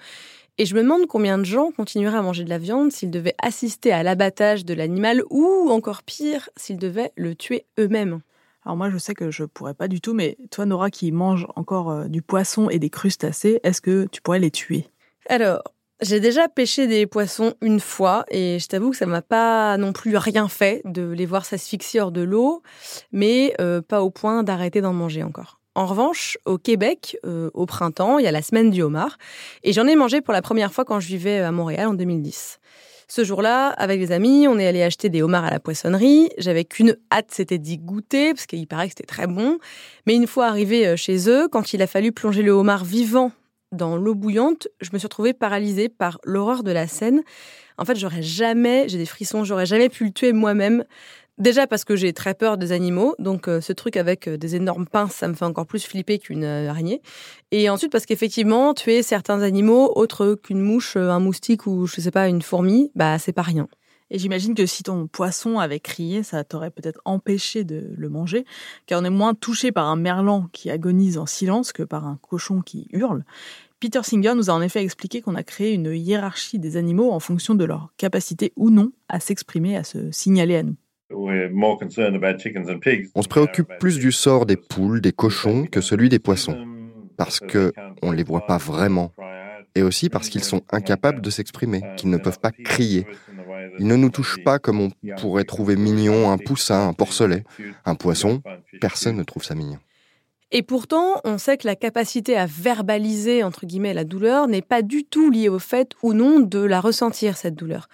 Et 0.58 0.66
je 0.66 0.76
me 0.76 0.82
demande 0.82 1.08
combien 1.08 1.38
de 1.38 1.46
gens 1.46 1.72
continueraient 1.72 2.18
à 2.18 2.22
manger 2.22 2.44
de 2.44 2.50
la 2.50 2.58
viande 2.58 2.92
s'ils 2.92 3.12
devaient 3.12 3.36
assister 3.42 3.94
à 3.94 4.04
l'abattage 4.04 4.66
de 4.66 4.74
l'animal 4.74 5.24
ou 5.30 5.70
encore 5.70 6.04
pire, 6.04 6.50
s'ils 6.58 6.78
devaient 6.78 7.14
le 7.16 7.36
tuer 7.36 7.66
eux-mêmes. 7.80 8.20
Alors 8.66 8.76
moi, 8.76 8.90
je 8.90 8.98
sais 8.98 9.14
que 9.14 9.32
je 9.32 9.46
pourrais 9.46 9.76
pas 9.76 9.88
du 9.88 10.02
tout, 10.02 10.14
mais 10.14 10.38
toi, 10.52 10.66
Nora, 10.66 10.90
qui 10.90 11.14
mange 11.14 11.48
encore 11.56 11.90
euh, 11.90 12.08
du 12.10 12.22
poisson 12.22 12.70
et 12.70 12.80
des 12.80 12.90
crustacés, 12.90 13.62
est-ce 13.64 13.80
que 13.80 14.08
tu 14.12 14.22
pourrais 14.22 14.40
les 14.40 14.52
tuer? 14.52 14.88
Alors, 15.30 15.64
j'ai 16.02 16.20
déjà 16.20 16.48
pêché 16.48 16.88
des 16.88 17.08
poissons 17.08 17.54
une 17.62 17.80
fois 17.80 18.26
et 18.30 18.60
je 18.60 18.68
t'avoue 18.68 18.92
que 18.92 18.98
ça 18.98 19.06
m'a 19.06 19.22
pas 19.22 19.78
non 19.78 19.94
plus 19.94 20.16
rien 20.18 20.48
fait 20.48 20.82
de 20.86 21.10
les 21.10 21.26
voir 21.26 21.46
s'asphyxier 21.46 22.02
hors 22.02 22.12
de 22.12 22.22
l'eau, 22.22 22.62
mais 23.12 23.54
euh, 23.60 23.82
pas 23.82 24.02
au 24.02 24.10
point 24.10 24.44
d'arrêter 24.44 24.82
d'en 24.82 24.94
manger 24.94 25.24
encore. 25.24 25.60
En 25.76 25.86
revanche, 25.86 26.38
au 26.46 26.58
Québec, 26.58 27.18
euh, 27.26 27.50
au 27.54 27.66
printemps, 27.66 28.20
il 28.20 28.26
y 28.26 28.28
a 28.28 28.32
la 28.32 28.42
semaine 28.42 28.72
du 28.72 28.82
homard 28.82 29.18
et 29.64 29.74
j'en 29.74 29.88
ai 29.88 29.96
mangé 29.96 30.22
pour 30.22 30.34
la 30.34 30.42
première 30.42 30.74
fois 30.74 30.86
quand 30.86 31.00
je 31.00 31.08
vivais 31.08 31.40
à 31.40 31.52
Montréal 31.52 31.88
en 31.88 31.94
2010. 31.94 32.60
Ce 33.10 33.24
jour-là, 33.24 33.70
avec 33.70 34.00
des 34.00 34.12
amis, 34.12 34.48
on 34.50 34.60
est 34.60 34.68
allé 34.68 34.84
acheter 34.84 35.10
des 35.10 35.22
homards 35.22 35.46
à 35.46 35.50
la 35.50 35.62
poissonnerie. 35.62 36.30
J'avais 36.38 36.66
qu'une 36.66 36.98
hâte, 37.12 37.30
c'était 37.32 37.58
d'y 37.58 37.78
goûter, 37.78 38.34
parce 38.34 38.46
qu'il 38.46 38.68
paraît 38.68 38.88
que 38.88 38.96
c'était 38.98 39.06
très 39.06 39.28
bon. 39.28 39.60
Mais 40.06 40.16
une 40.16 40.28
fois 40.28 40.48
arrivé 40.48 40.86
euh, 40.86 40.96
chez 40.98 41.30
eux, 41.30 41.48
quand 41.48 41.74
il 41.74 41.82
a 41.82 41.88
fallu 41.88 42.12
plonger 42.12 42.44
le 42.44 42.52
homard 42.52 42.84
vivant 42.84 43.32
dans 43.72 43.98
l'eau 43.98 44.16
bouillante, 44.16 44.68
je 44.82 44.90
me 44.94 44.98
suis 44.98 45.08
retrouvée 45.08 45.34
paralysée 45.34 45.90
par 45.90 46.20
l'horreur 46.24 46.64
de 46.64 46.72
la 46.72 46.88
scène. 46.88 47.24
En 47.78 47.86
fait, 47.86 47.96
j'aurais 47.96 48.24
jamais, 48.24 48.88
j'ai 48.88 48.98
des 48.98 49.06
frissons, 49.06 49.44
j'aurais 49.44 49.66
jamais 49.66 49.90
pu 49.90 50.06
le 50.06 50.12
tuer 50.12 50.34
moi-même. 50.34 50.84
Déjà 51.38 51.68
parce 51.68 51.84
que 51.84 51.96
j'ai 51.96 52.14
très 52.14 52.34
peur 52.34 52.58
des 52.58 52.72
animaux, 52.72 53.14
donc 53.20 53.48
euh, 53.48 53.62
ce 53.62 53.72
truc 53.72 53.96
avec 53.96 54.28
euh, 54.28 54.38
des 54.38 54.56
énormes 54.56 54.88
pinces, 54.88 55.14
ça 55.14 55.28
me 55.28 55.36
fait 55.36 55.46
encore 55.46 55.68
plus 55.68 55.86
flipper 55.86 56.18
qu'une 56.18 56.44
euh, 56.44 56.68
araignée. 56.68 57.00
Et 57.52 57.70
ensuite 57.70 57.92
parce 57.92 58.08
qu'effectivement, 58.08 58.74
tuer 58.74 59.04
certains 59.04 59.44
animaux 59.44 59.92
autres 59.96 60.34
qu'une 60.34 60.62
mouche, 60.62 60.98
un 60.98 61.20
moustique 61.20 61.68
ou 61.68 61.86
je 61.86 62.02
sais 62.02 62.10
pas 62.10 62.28
une 62.28 62.42
fourmi, 62.42 62.92
bah 62.96 63.20
c'est 63.20 63.34
pas 63.34 63.44
rien. 63.44 63.68
Et 64.10 64.20
j'imagine 64.20 64.56
que 64.56 64.66
si 64.66 64.84
ton 64.84 65.08
poisson 65.08 65.60
avait 65.60 65.82
crié, 65.82 66.24
ça 66.24 66.44
t'aurait 66.44 66.72
peut-être 66.72 67.02
empêché 67.04 67.64
de 67.64 67.94
le 67.98 68.10
manger, 68.10 68.46
car 68.86 69.02
on 69.02 69.06
est 69.06 69.10
moins 69.10 69.34
touché 69.34 69.72
par 69.72 69.88
un 69.88 69.98
merlan 69.98 70.48
qui 70.54 70.70
agonise 70.70 71.18
en 71.18 71.26
silence 71.26 71.74
que 71.74 71.84
par 71.84 72.08
un 72.08 72.18
cochon 72.22 72.62
qui 72.62 72.88
hurle. 72.92 73.26
Peter 73.80 74.02
Singer 74.02 74.34
nous 74.34 74.50
a 74.50 74.54
en 74.54 74.62
effet 74.62 74.82
expliqué 74.82 75.22
qu'on 75.22 75.36
a 75.36 75.44
créé 75.44 75.74
une 75.74 75.94
hiérarchie 75.94 76.58
des 76.58 76.78
animaux 76.78 77.12
en 77.12 77.20
fonction 77.20 77.54
de 77.54 77.64
leur 77.64 77.94
capacité 77.98 78.52
ou 78.56 78.72
non 78.72 78.92
à 79.08 79.20
s'exprimer, 79.20 79.78
à 79.78 79.84
se 79.84 80.12
signaler 80.12 80.56
à 80.56 80.64
nous. 80.64 80.76
On 81.10 83.22
se 83.22 83.28
préoccupe 83.28 83.70
plus 83.80 84.00
du 84.00 84.12
sort 84.12 84.46
des 84.46 84.58
poules, 84.58 85.00
des 85.00 85.12
cochons 85.12 85.66
que 85.66 85.80
celui 85.80 86.10
des 86.10 86.20
poissons, 86.20 86.58
parce 87.18 87.40
qu'on 87.40 88.12
ne 88.12 88.16
les 88.16 88.24
voit 88.24 88.46
pas 88.46 88.58
vraiment, 88.58 89.14
et 89.76 89.84
aussi 89.84 90.10
parce 90.10 90.28
qu'ils 90.28 90.44
sont 90.44 90.64
incapables 90.72 91.22
de 91.22 91.30
s'exprimer, 91.30 91.82
qu'ils 91.98 92.10
ne 92.10 92.18
peuvent 92.18 92.40
pas 92.40 92.52
crier. 92.52 93.06
Ils 93.80 93.88
ne 93.88 93.96
nous 93.96 94.10
touchent 94.10 94.44
pas 94.44 94.60
comme 94.60 94.82
on 94.82 94.90
pourrait 95.18 95.44
trouver 95.44 95.76
mignon 95.76 96.32
un 96.32 96.38
poussin, 96.38 96.90
un 96.90 96.94
porcelet. 96.94 97.44
Un 97.86 97.96
poisson, 97.96 98.42
personne 98.82 99.18
ne 99.18 99.24
trouve 99.24 99.44
ça 99.44 99.56
mignon. 99.56 99.80
Et 100.52 100.64
pourtant, 100.64 101.20
on 101.26 101.38
sait 101.38 101.58
que 101.58 101.68
la 101.68 101.76
capacité 101.76 102.38
à 102.38 102.46
verbaliser, 102.46 103.44
entre 103.44 103.66
guillemets, 103.66 103.94
la 103.94 104.06
douleur 104.06 104.48
n'est 104.48 104.62
pas 104.62 104.82
du 104.82 105.04
tout 105.04 105.30
liée 105.30 105.50
au 105.50 105.60
fait 105.60 105.92
ou 106.04 106.14
non 106.14 106.40
de 106.40 106.60
la 106.60 106.80
ressentir, 106.80 107.36
cette 107.36 107.56
douleur. 107.56 107.90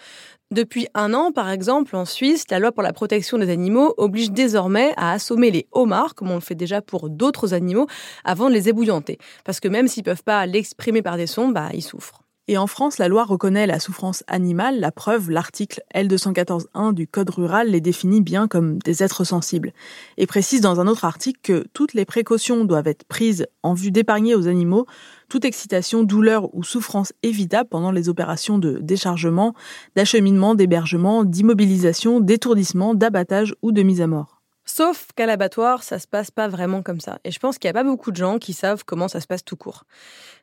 Depuis 0.52 0.88
un 0.94 1.16
an, 1.16 1.32
par 1.32 1.50
exemple, 1.50 1.96
en 1.96 2.06
Suisse, 2.06 2.46
la 2.52 2.60
loi 2.60 2.72
pour 2.72 2.84
la 2.84 2.94
protection 2.94 3.40
des 3.40 3.50
animaux 3.50 3.96
oblige 3.98 4.30
désormais 4.30 4.94
à 4.98 5.14
assommer 5.14 5.50
les 5.50 5.66
homards, 5.72 6.14
comme 6.14 6.30
on 6.30 6.36
le 6.36 6.42
fait 6.42 6.54
déjà 6.54 6.80
pour 6.84 7.10
d'autres 7.10 7.56
animaux, 7.56 7.88
avant 8.24 8.50
de 8.50 8.54
les 8.54 8.70
ébouillanter. 8.70 9.18
Parce 9.46 9.60
que 9.60 9.68
même 9.68 9.88
s'ils 9.88 10.04
peuvent 10.04 10.24
pas 10.24 10.46
l'exprimer 10.46 11.02
par 11.02 11.18
des 11.18 11.26
sons, 11.26 11.50
bah, 11.50 11.70
ils 11.74 11.82
souffrent. 11.82 12.23
Et 12.50 12.58
en 12.58 12.68
France, 12.68 12.98
la 12.98 13.08
loi 13.08 13.24
reconnaît 13.24 13.68
la 13.68 13.80
souffrance 13.80 14.26
animale. 14.28 14.82
La 14.82 14.92
preuve, 14.92 15.30
l'article 15.30 15.82
L214.1 15.96 16.94
du 16.94 17.08
Code 17.08 17.30
rural 17.30 17.70
les 17.70 17.80
définit 17.80 18.20
bien 18.20 18.50
comme 18.50 18.80
des 18.80 19.02
êtres 19.02 19.24
sensibles. 19.24 19.72
Et 20.18 20.28
précise 20.28 20.60
dans 20.60 20.82
un 20.82 20.88
autre 20.88 21.06
article 21.06 21.40
que 21.42 21.66
toutes 21.72 21.94
les 21.94 22.04
précautions 22.04 22.66
doivent 22.66 22.88
être 22.88 23.06
prises 23.06 23.48
en 23.64 23.74
vue 23.74 23.92
d'épargner 23.92 24.36
aux 24.36 24.50
animaux 24.50 24.86
toute 25.30 25.46
excitation, 25.46 26.04
douleur 26.04 26.54
ou 26.54 26.64
souffrance 26.64 27.14
évitable 27.24 27.70
pendant 27.70 27.92
les 27.92 28.10
opérations 28.10 28.58
de 28.58 28.78
déchargement, 28.82 29.56
d'acheminement, 29.96 30.54
d'hébergement, 30.54 31.24
d'immobilisation, 31.24 32.20
d'étourdissement, 32.20 32.94
d'abattage 32.94 33.56
ou 33.62 33.72
de 33.72 33.84
mise 33.84 34.02
à 34.02 34.08
mort. 34.08 34.33
Sauf 34.76 35.10
qu'à 35.16 35.28
l'abattoir, 35.28 35.84
ça 35.84 36.00
se 36.00 36.08
passe 36.08 36.32
pas 36.32 36.48
vraiment 36.48 36.82
comme 36.82 37.00
ça. 37.00 37.20
Et 37.24 37.30
je 37.30 37.38
pense 37.38 37.60
qu'il 37.60 37.68
n'y 37.68 37.78
a 37.78 37.80
pas 37.80 37.84
beaucoup 37.84 38.10
de 38.10 38.16
gens 38.16 38.40
qui 38.40 38.54
savent 38.54 38.84
comment 38.84 39.08
ça 39.08 39.22
se 39.22 39.28
passe 39.28 39.46
tout 39.46 39.56
court. 39.56 39.84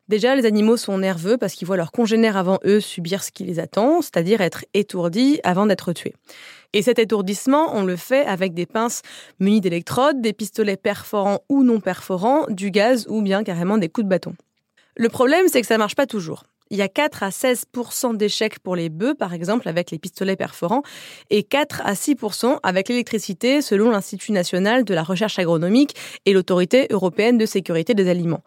Déjà, 0.07 0.37
les 0.37 0.47
animaux 0.47 0.77
sont 0.77 0.99
nerveux 0.99 1.37
parce 1.37 1.55
qu'ils 1.55 1.67
voient 1.67 1.77
leurs 1.77 1.91
congénères 1.91 2.37
avant 2.37 2.61
eux 2.65 2.79
subir 2.79 3.25
ce 3.25 3.33
qui 3.33 3.43
les 3.43 3.59
attend, 3.59 4.03
c'est-à-dire 4.03 4.41
être 4.41 4.65
étourdis 4.73 5.41
avant 5.43 5.67
d'être 5.67 5.93
tués. 5.93 6.15
Et 6.75 6.83
cet 6.83 7.01
étourdissement, 7.01 7.75
on 7.75 7.83
le 7.83 7.97
fait 7.97 8.25
avec 8.25 8.55
des 8.55 8.67
pinces 8.67 9.03
munies 9.41 9.61
d'électrodes, 9.61 10.21
des 10.21 10.33
pistolets 10.33 10.77
perforants 10.77 11.41
ou 11.49 11.65
non 11.65 11.81
perforants, 11.81 12.47
du 12.51 12.71
gaz 12.71 13.07
ou 13.09 13.23
bien 13.23 13.43
carrément 13.43 13.79
des 13.79 13.89
coups 13.89 14.05
de 14.05 14.11
bâton. 14.11 14.37
Le 14.97 15.09
problème, 15.09 15.49
c'est 15.49 15.61
que 15.61 15.67
ça 15.67 15.77
marche 15.77 15.97
pas 15.97 16.07
toujours. 16.07 16.45
Il 16.73 16.79
y 16.79 16.83
a 16.83 16.89
4 16.89 17.25
à 17.25 17.31
16% 17.31 18.17
d'échecs 18.17 18.61
pour 18.61 18.77
les 18.77 18.91
bœufs, 18.91 19.15
par 19.15 19.35
exemple, 19.35 19.69
avec 19.69 19.91
les 19.91 19.99
pistolets 19.99 20.37
perforants, 20.37 20.83
et 21.29 21.43
4 21.43 21.83
à 21.85 21.95
6% 21.95 22.61
avec 22.63 22.89
l'électricité, 22.89 23.61
selon 23.61 23.91
l'Institut 23.91 24.31
national 24.31 24.85
de 24.85 24.95
la 24.95 25.03
recherche 25.03 25.41
agronomique 25.41 25.97
et 26.27 26.33
l'Autorité 26.33 26.87
européenne 26.91 27.39
de 27.39 27.47
sécurité 27.47 27.95
des 27.95 28.09
aliments. 28.09 28.45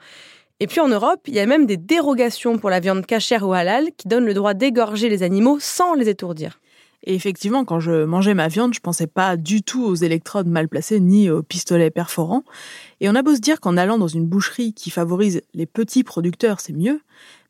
Et 0.62 0.68
puis 0.68 0.80
en 0.80 0.88
Europe, 0.88 1.20
il 1.28 1.34
y 1.34 1.40
a 1.40 1.46
même 1.46 1.66
des 1.66 1.76
dérogations 1.76 2.58
pour 2.58 2.70
la 2.70 2.80
viande 2.80 3.06
cachère 3.06 3.46
ou 3.46 3.52
halal 3.52 3.90
qui 3.98 4.08
donnent 4.08 4.26
le 4.26 4.34
droit 4.34 4.54
d'égorger 4.54 5.10
les 5.10 5.22
animaux 5.22 5.58
sans 5.60 5.94
les 5.94 6.08
étourdir. 6.08 6.62
Et 7.06 7.16
effectivement, 7.16 7.66
quand 7.66 7.82
je 7.82 8.06
mangeais 8.06 8.34
ma 8.34 8.48
viande, 8.48 8.74
je 8.74 8.80
pensais 8.80 9.08
pas 9.08 9.36
du 9.36 9.62
tout 9.62 9.84
aux 9.84 9.96
électrodes 9.96 10.48
mal 10.48 10.70
placées 10.70 11.02
ni 11.02 11.30
aux 11.30 11.44
pistolets 11.44 11.92
perforants. 11.92 12.44
Et 13.02 13.10
on 13.10 13.16
a 13.16 13.22
beau 13.22 13.36
se 13.36 13.42
dire 13.42 13.60
qu'en 13.60 13.76
allant 13.76 13.98
dans 13.98 14.08
une 14.08 14.26
boucherie 14.26 14.74
qui 14.74 14.90
favorise 14.90 15.42
les 15.54 15.66
petits 15.66 16.06
producteurs, 16.06 16.62
c'est 16.62 16.72
mieux. 16.72 17.02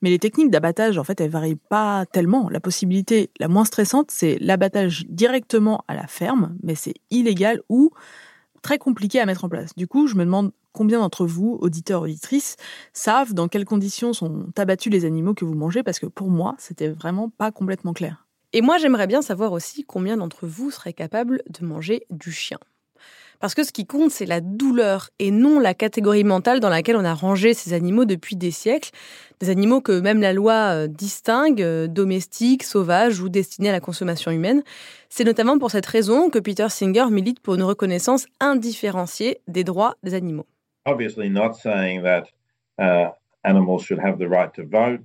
Mais 0.01 0.09
les 0.09 0.17
techniques 0.17 0.49
d'abattage, 0.49 0.97
en 0.97 1.03
fait, 1.03 1.21
elles 1.21 1.29
varient 1.29 1.59
pas 1.69 2.05
tellement. 2.07 2.49
La 2.49 2.59
possibilité 2.59 3.29
la 3.39 3.47
moins 3.47 3.63
stressante, 3.63 4.09
c'est 4.09 4.37
l'abattage 4.39 5.05
directement 5.07 5.83
à 5.87 5.93
la 5.93 6.07
ferme, 6.07 6.57
mais 6.63 6.73
c'est 6.73 6.95
illégal 7.11 7.61
ou 7.69 7.91
très 8.63 8.79
compliqué 8.79 9.19
à 9.19 9.25
mettre 9.27 9.45
en 9.45 9.49
place. 9.49 9.75
Du 9.75 9.87
coup, 9.87 10.07
je 10.07 10.15
me 10.15 10.25
demande 10.25 10.51
combien 10.71 10.99
d'entre 10.99 11.27
vous, 11.27 11.59
auditeurs, 11.61 12.01
auditrices, 12.01 12.55
savent 12.91 13.35
dans 13.35 13.47
quelles 13.47 13.65
conditions 13.65 14.13
sont 14.13 14.47
abattus 14.57 14.91
les 14.91 15.05
animaux 15.05 15.35
que 15.35 15.45
vous 15.45 15.53
mangez, 15.53 15.83
parce 15.83 15.99
que 15.99 16.07
pour 16.07 16.29
moi, 16.29 16.55
c'était 16.57 16.89
vraiment 16.89 17.29
pas 17.29 17.51
complètement 17.51 17.93
clair. 17.93 18.22
Et 18.53 18.61
moi, 18.61 18.77
j'aimerais 18.77 19.07
bien 19.07 19.23
savoir 19.23 19.51
aussi 19.51 19.83
combien 19.83 20.17
d'entre 20.17 20.45
vous 20.45 20.69
seraient 20.69 20.93
capables 20.93 21.41
de 21.49 21.65
manger 21.65 22.05
du 22.11 22.31
chien. 22.31 22.59
Parce 23.39 23.55
que 23.55 23.63
ce 23.65 23.73
qui 23.73 23.85
compte, 23.85 24.11
c'est 24.11 24.25
la 24.25 24.39
douleur 24.39 25.09
et 25.19 25.29
non 25.29 25.59
la 25.59 25.73
catégorie 25.73 26.23
mentale 26.23 26.61
dans 26.61 26.69
laquelle 26.69 26.95
on 26.95 27.03
a 27.03 27.13
rangé 27.13 27.53
ces 27.53 27.73
animaux 27.73 28.05
depuis 28.05 28.37
des 28.37 28.51
siècles. 28.51 28.91
Des 29.41 29.49
animaux 29.49 29.81
que 29.81 29.99
même 29.99 30.21
la 30.21 30.31
loi 30.31 30.53
euh, 30.53 30.87
distingue, 30.87 31.61
euh, 31.61 31.87
domestiques, 31.87 32.63
sauvages 32.63 33.19
ou 33.19 33.27
destinés 33.27 33.67
à 33.67 33.73
la 33.73 33.81
consommation 33.81 34.31
humaine. 34.31 34.63
C'est 35.09 35.25
notamment 35.25 35.57
pour 35.57 35.71
cette 35.71 35.85
raison 35.85 36.29
que 36.29 36.39
Peter 36.39 36.69
Singer 36.69 37.07
milite 37.11 37.41
pour 37.41 37.55
une 37.55 37.63
reconnaissance 37.63 38.27
indifférenciée 38.39 39.41
des 39.49 39.65
droits 39.65 39.95
des 40.03 40.13
animaux. 40.13 40.45
Obviously 40.85 41.29
not 41.29 41.55
saying 41.55 42.03
that 42.03 42.27
uh, 42.79 43.11
animals 43.43 43.83
should 43.83 43.99
have 43.99 44.19
the 44.19 44.29
right 44.29 44.53
to 44.53 44.63
vote. 44.63 45.01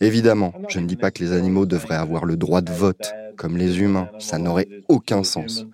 Évidemment, 0.00 0.52
je 0.68 0.78
ne 0.78 0.86
dis 0.86 0.96
pas 0.96 1.10
que 1.10 1.22
les 1.22 1.32
animaux 1.32 1.66
devraient 1.66 1.96
avoir 1.96 2.24
le 2.24 2.36
droit 2.36 2.60
de 2.60 2.72
vote, 2.72 3.12
comme 3.36 3.56
les 3.56 3.80
humains, 3.80 4.08
ça 4.18 4.38
n'aurait 4.38 4.68
aucun 4.88 5.24
sens. 5.24 5.66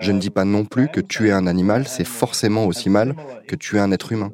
Je 0.00 0.12
ne 0.12 0.20
dis 0.20 0.30
pas 0.30 0.44
non 0.44 0.64
plus 0.64 0.88
que 0.88 1.00
tuer 1.00 1.32
un 1.32 1.46
animal, 1.46 1.88
c'est 1.88 2.06
forcément 2.06 2.66
aussi 2.66 2.88
mal 2.88 3.14
que 3.48 3.56
tuer 3.56 3.80
un 3.80 3.90
être 3.90 4.12
humain. 4.12 4.32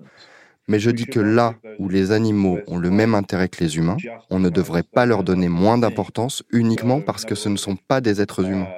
Mais 0.68 0.79
je 0.79 0.90
dis 0.90 1.05
que 1.05 1.20
là 1.20 1.55
où 1.79 1.88
les 1.88 2.11
animaux 2.12 2.59
ont 2.66 2.79
le 2.79 2.90
même 2.90 3.14
intérêt 3.14 3.49
que 3.49 3.62
les 3.62 3.77
humains, 3.77 3.97
on 4.31 4.38
ne 4.38 4.49
devrait 4.49 4.83
pas 4.83 5.05
leur 5.07 5.23
donner 5.23 5.49
moins 5.49 5.79
d'importance 5.79 6.42
uniquement 6.51 7.01
parce 7.01 7.25
que 7.25 7.35
ce 7.35 7.49
ne 7.49 7.57
sont 7.57 7.77
pas 7.77 8.01
des 8.01 8.20
êtres 8.20 8.44
humains. 8.44 8.68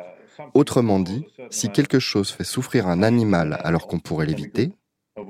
Autrement 0.54 1.00
dit, 1.00 1.24
si 1.50 1.70
quelque 1.70 1.98
chose 1.98 2.30
fait 2.30 2.44
souffrir 2.44 2.88
un 2.88 3.02
animal 3.02 3.58
alors 3.62 3.86
qu'on 3.86 3.98
pourrait 3.98 4.26
l'éviter, 4.26 4.72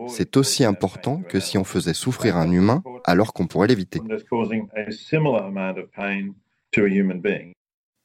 c'est 0.08 0.36
aussi 0.36 0.64
important 0.64 1.22
que 1.22 1.40
si 1.40 1.58
on 1.58 1.64
faisait 1.64 1.94
souffrir 1.94 2.36
un 2.36 2.50
humain 2.50 2.82
alors 3.04 3.32
qu'on 3.32 3.46
pourrait 3.46 3.68
l'éviter. 3.68 4.00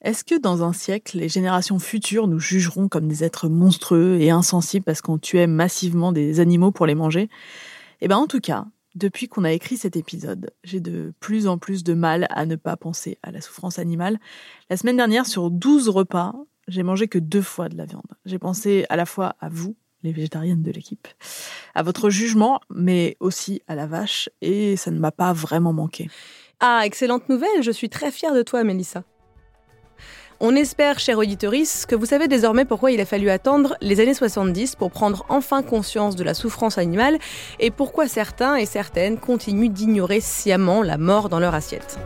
Est-ce 0.04 0.24
que 0.24 0.40
dans 0.40 0.64
un 0.64 0.74
siècle, 0.74 1.18
les 1.18 1.30
générations 1.30 1.80
futures 1.80 2.28
nous 2.28 2.40
jugeront 2.40 2.88
comme 2.88 3.08
des 3.08 3.24
êtres 3.24 3.50
monstrueux 3.50 4.20
et 4.20 4.32
insensibles 4.32 4.84
parce 4.84 5.02
qu'on 5.02 5.20
tuait 5.20 5.48
massivement 5.48 6.12
des 6.12 6.40
animaux 6.40 6.72
pour 6.72 6.88
les 6.88 6.96
manger? 6.96 7.30
Eh 8.02 8.08
bien 8.08 8.18
en 8.18 8.28
tout 8.28 8.40
cas, 8.40 8.66
depuis 8.96 9.28
qu'on 9.28 9.44
a 9.44 9.52
écrit 9.52 9.78
cet 9.78 9.96
épisode, 9.96 10.52
j'ai 10.64 10.80
de 10.80 11.14
plus 11.20 11.48
en 11.48 11.58
plus 11.58 11.84
de 11.84 11.94
mal 11.94 12.28
à 12.30 12.46
ne 12.46 12.56
pas 12.56 12.76
penser 12.78 13.20
à 13.24 13.32
la 13.32 13.42
souffrance 13.42 13.80
animale. 13.80 14.20
La 14.70 14.78
semaine 14.78 14.98
dernière, 14.98 15.26
sur 15.26 15.52
12 15.52 15.90
repas, 15.90 16.34
j'ai 16.68 16.84
mangé 16.84 17.08
que 17.08 17.20
deux 17.20 17.42
fois 17.42 17.70
de 17.70 17.78
la 17.78 17.86
viande. 17.86 18.02
J'ai 18.26 18.40
pensé 18.40 18.86
à 18.90 18.96
la 18.96 19.06
fois 19.06 19.36
à 19.40 19.50
vous, 19.50 19.76
les 20.04 20.12
végétariennes 20.12 20.64
de 20.64 20.72
l'équipe, 20.72 21.08
à 21.76 21.84
votre 21.84 22.10
jugement, 22.10 22.60
mais 22.70 23.18
aussi 23.20 23.62
à 23.68 23.76
la 23.76 23.88
vache, 23.88 24.30
et 24.42 24.76
ça 24.76 24.92
ne 24.92 25.00
m'a 25.00 25.12
pas 25.12 25.34
vraiment 25.34 25.74
manqué. 25.74 26.10
Ah, 26.60 26.82
excellente 26.86 27.30
nouvelle, 27.30 27.62
je 27.62 27.72
suis 27.72 27.90
très 27.90 28.12
fière 28.12 28.34
de 28.34 28.44
toi, 28.44 28.64
Mélissa. 28.64 29.04
On 30.44 30.56
espère, 30.56 30.98
chère 30.98 31.20
auditoris, 31.20 31.86
que 31.86 31.94
vous 31.94 32.08
savez 32.08 32.28
désormais 32.28 32.66
pourquoi 32.66 32.92
il 32.92 33.00
a 33.00 33.06
fallu 33.06 33.30
attendre 33.30 33.78
les 33.80 34.00
années 34.00 34.16
70 34.16 34.76
pour 34.76 34.90
prendre 34.90 35.24
enfin 35.30 35.62
conscience 35.62 36.16
de 36.16 36.24
la 36.24 36.34
souffrance 36.34 36.80
animale 36.80 37.20
et 37.60 37.70
pourquoi 37.70 38.08
certains 38.08 38.56
et 38.56 38.66
certaines 38.66 39.20
continuent 39.20 39.70
d'ignorer 39.70 40.20
sciemment 40.20 40.82
la 40.82 40.98
mort 40.98 41.30
dans 41.30 41.40
leur 41.40 41.54
assiette. 41.54 42.00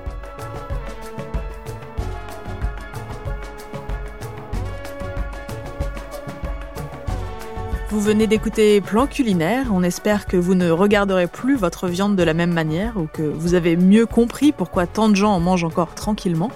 Vous 7.95 8.01
venez 8.01 8.27
d'écouter 8.27 8.81
Plan 8.81 9.07
culinaire. 9.07 9.67
On 9.71 9.81
espère 9.81 10.25
que 10.25 10.35
vous 10.35 10.53
ne 10.53 10.69
regarderez 10.69 11.27
plus 11.27 11.55
votre 11.55 11.87
viande 11.87 12.17
de 12.17 12.23
la 12.23 12.33
même 12.33 12.51
manière 12.51 12.97
ou 12.97 13.07
que 13.07 13.21
vous 13.21 13.53
avez 13.53 13.77
mieux 13.77 14.05
compris 14.05 14.51
pourquoi 14.51 14.85
tant 14.85 15.07
de 15.07 15.15
gens 15.15 15.31
en 15.31 15.39
mangent 15.39 15.63
encore 15.63 15.95
tranquillement. 15.95 16.51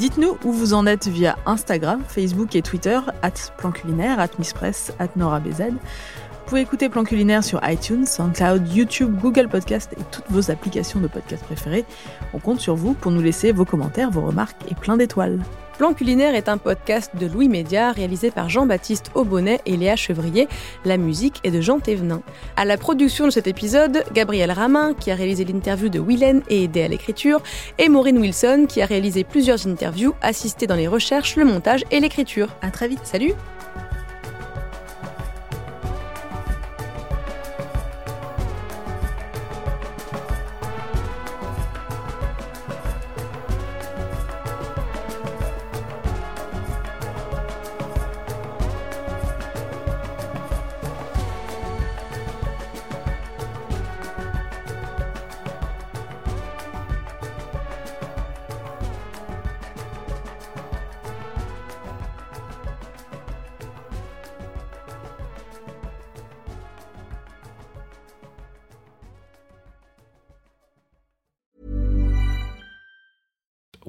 Dites-nous 0.00 0.36
où 0.42 0.50
vous 0.50 0.74
en 0.74 0.84
êtes 0.84 1.06
via 1.06 1.36
Instagram, 1.46 2.02
Facebook 2.08 2.56
et 2.56 2.62
Twitter, 2.62 2.98
at 3.22 3.30
Plan 3.56 3.70
Culinaire, 3.70 4.18
at 4.18 4.30
Misspress, 4.40 4.92
at 4.98 5.10
NoraBZ. 5.14 5.74
Vous 6.44 6.50
pouvez 6.50 6.60
écouter 6.60 6.90
Plan 6.90 7.04
Culinaire 7.04 7.42
sur 7.42 7.58
iTunes, 7.66 8.04
SoundCloud, 8.04 8.68
YouTube, 8.68 9.16
Google 9.18 9.48
Podcast 9.48 9.90
et 9.98 10.02
toutes 10.12 10.26
vos 10.28 10.50
applications 10.50 11.00
de 11.00 11.08
podcast 11.08 11.42
préférées. 11.42 11.86
On 12.34 12.38
compte 12.38 12.60
sur 12.60 12.74
vous 12.74 12.92
pour 12.92 13.12
nous 13.12 13.22
laisser 13.22 13.50
vos 13.50 13.64
commentaires, 13.64 14.10
vos 14.10 14.20
remarques 14.20 14.60
et 14.70 14.74
plein 14.74 14.98
d'étoiles. 14.98 15.40
Plan 15.78 15.94
culinaire 15.94 16.34
est 16.34 16.50
un 16.50 16.58
podcast 16.58 17.12
de 17.18 17.26
Louis 17.26 17.48
Média 17.48 17.92
réalisé 17.92 18.30
par 18.30 18.50
Jean-Baptiste 18.50 19.10
Aubonnet 19.14 19.62
et 19.64 19.78
Léa 19.78 19.96
Chevrier. 19.96 20.46
La 20.84 20.98
musique 20.98 21.40
est 21.44 21.50
de 21.50 21.62
Jean 21.62 21.78
Thévenin. 21.80 22.20
À 22.58 22.66
la 22.66 22.76
production 22.76 23.24
de 23.24 23.30
cet 23.30 23.46
épisode, 23.46 24.04
Gabriel 24.12 24.52
Ramin, 24.52 24.92
qui 24.92 25.10
a 25.10 25.14
réalisé 25.14 25.46
l'interview 25.46 25.88
de 25.88 25.98
Willen 25.98 26.42
et 26.50 26.64
aidé 26.64 26.82
à 26.82 26.88
l'écriture, 26.88 27.40
et 27.78 27.88
Maureen 27.88 28.18
Wilson, 28.18 28.66
qui 28.68 28.82
a 28.82 28.86
réalisé 28.86 29.24
plusieurs 29.24 29.66
interviews, 29.66 30.12
assisté 30.20 30.66
dans 30.66 30.76
les 30.76 30.88
recherches, 30.88 31.36
le 31.36 31.46
montage 31.46 31.84
et 31.90 32.00
l'écriture. 32.00 32.48
À 32.60 32.70
très 32.70 32.86
vite, 32.86 33.00
salut! 33.04 33.32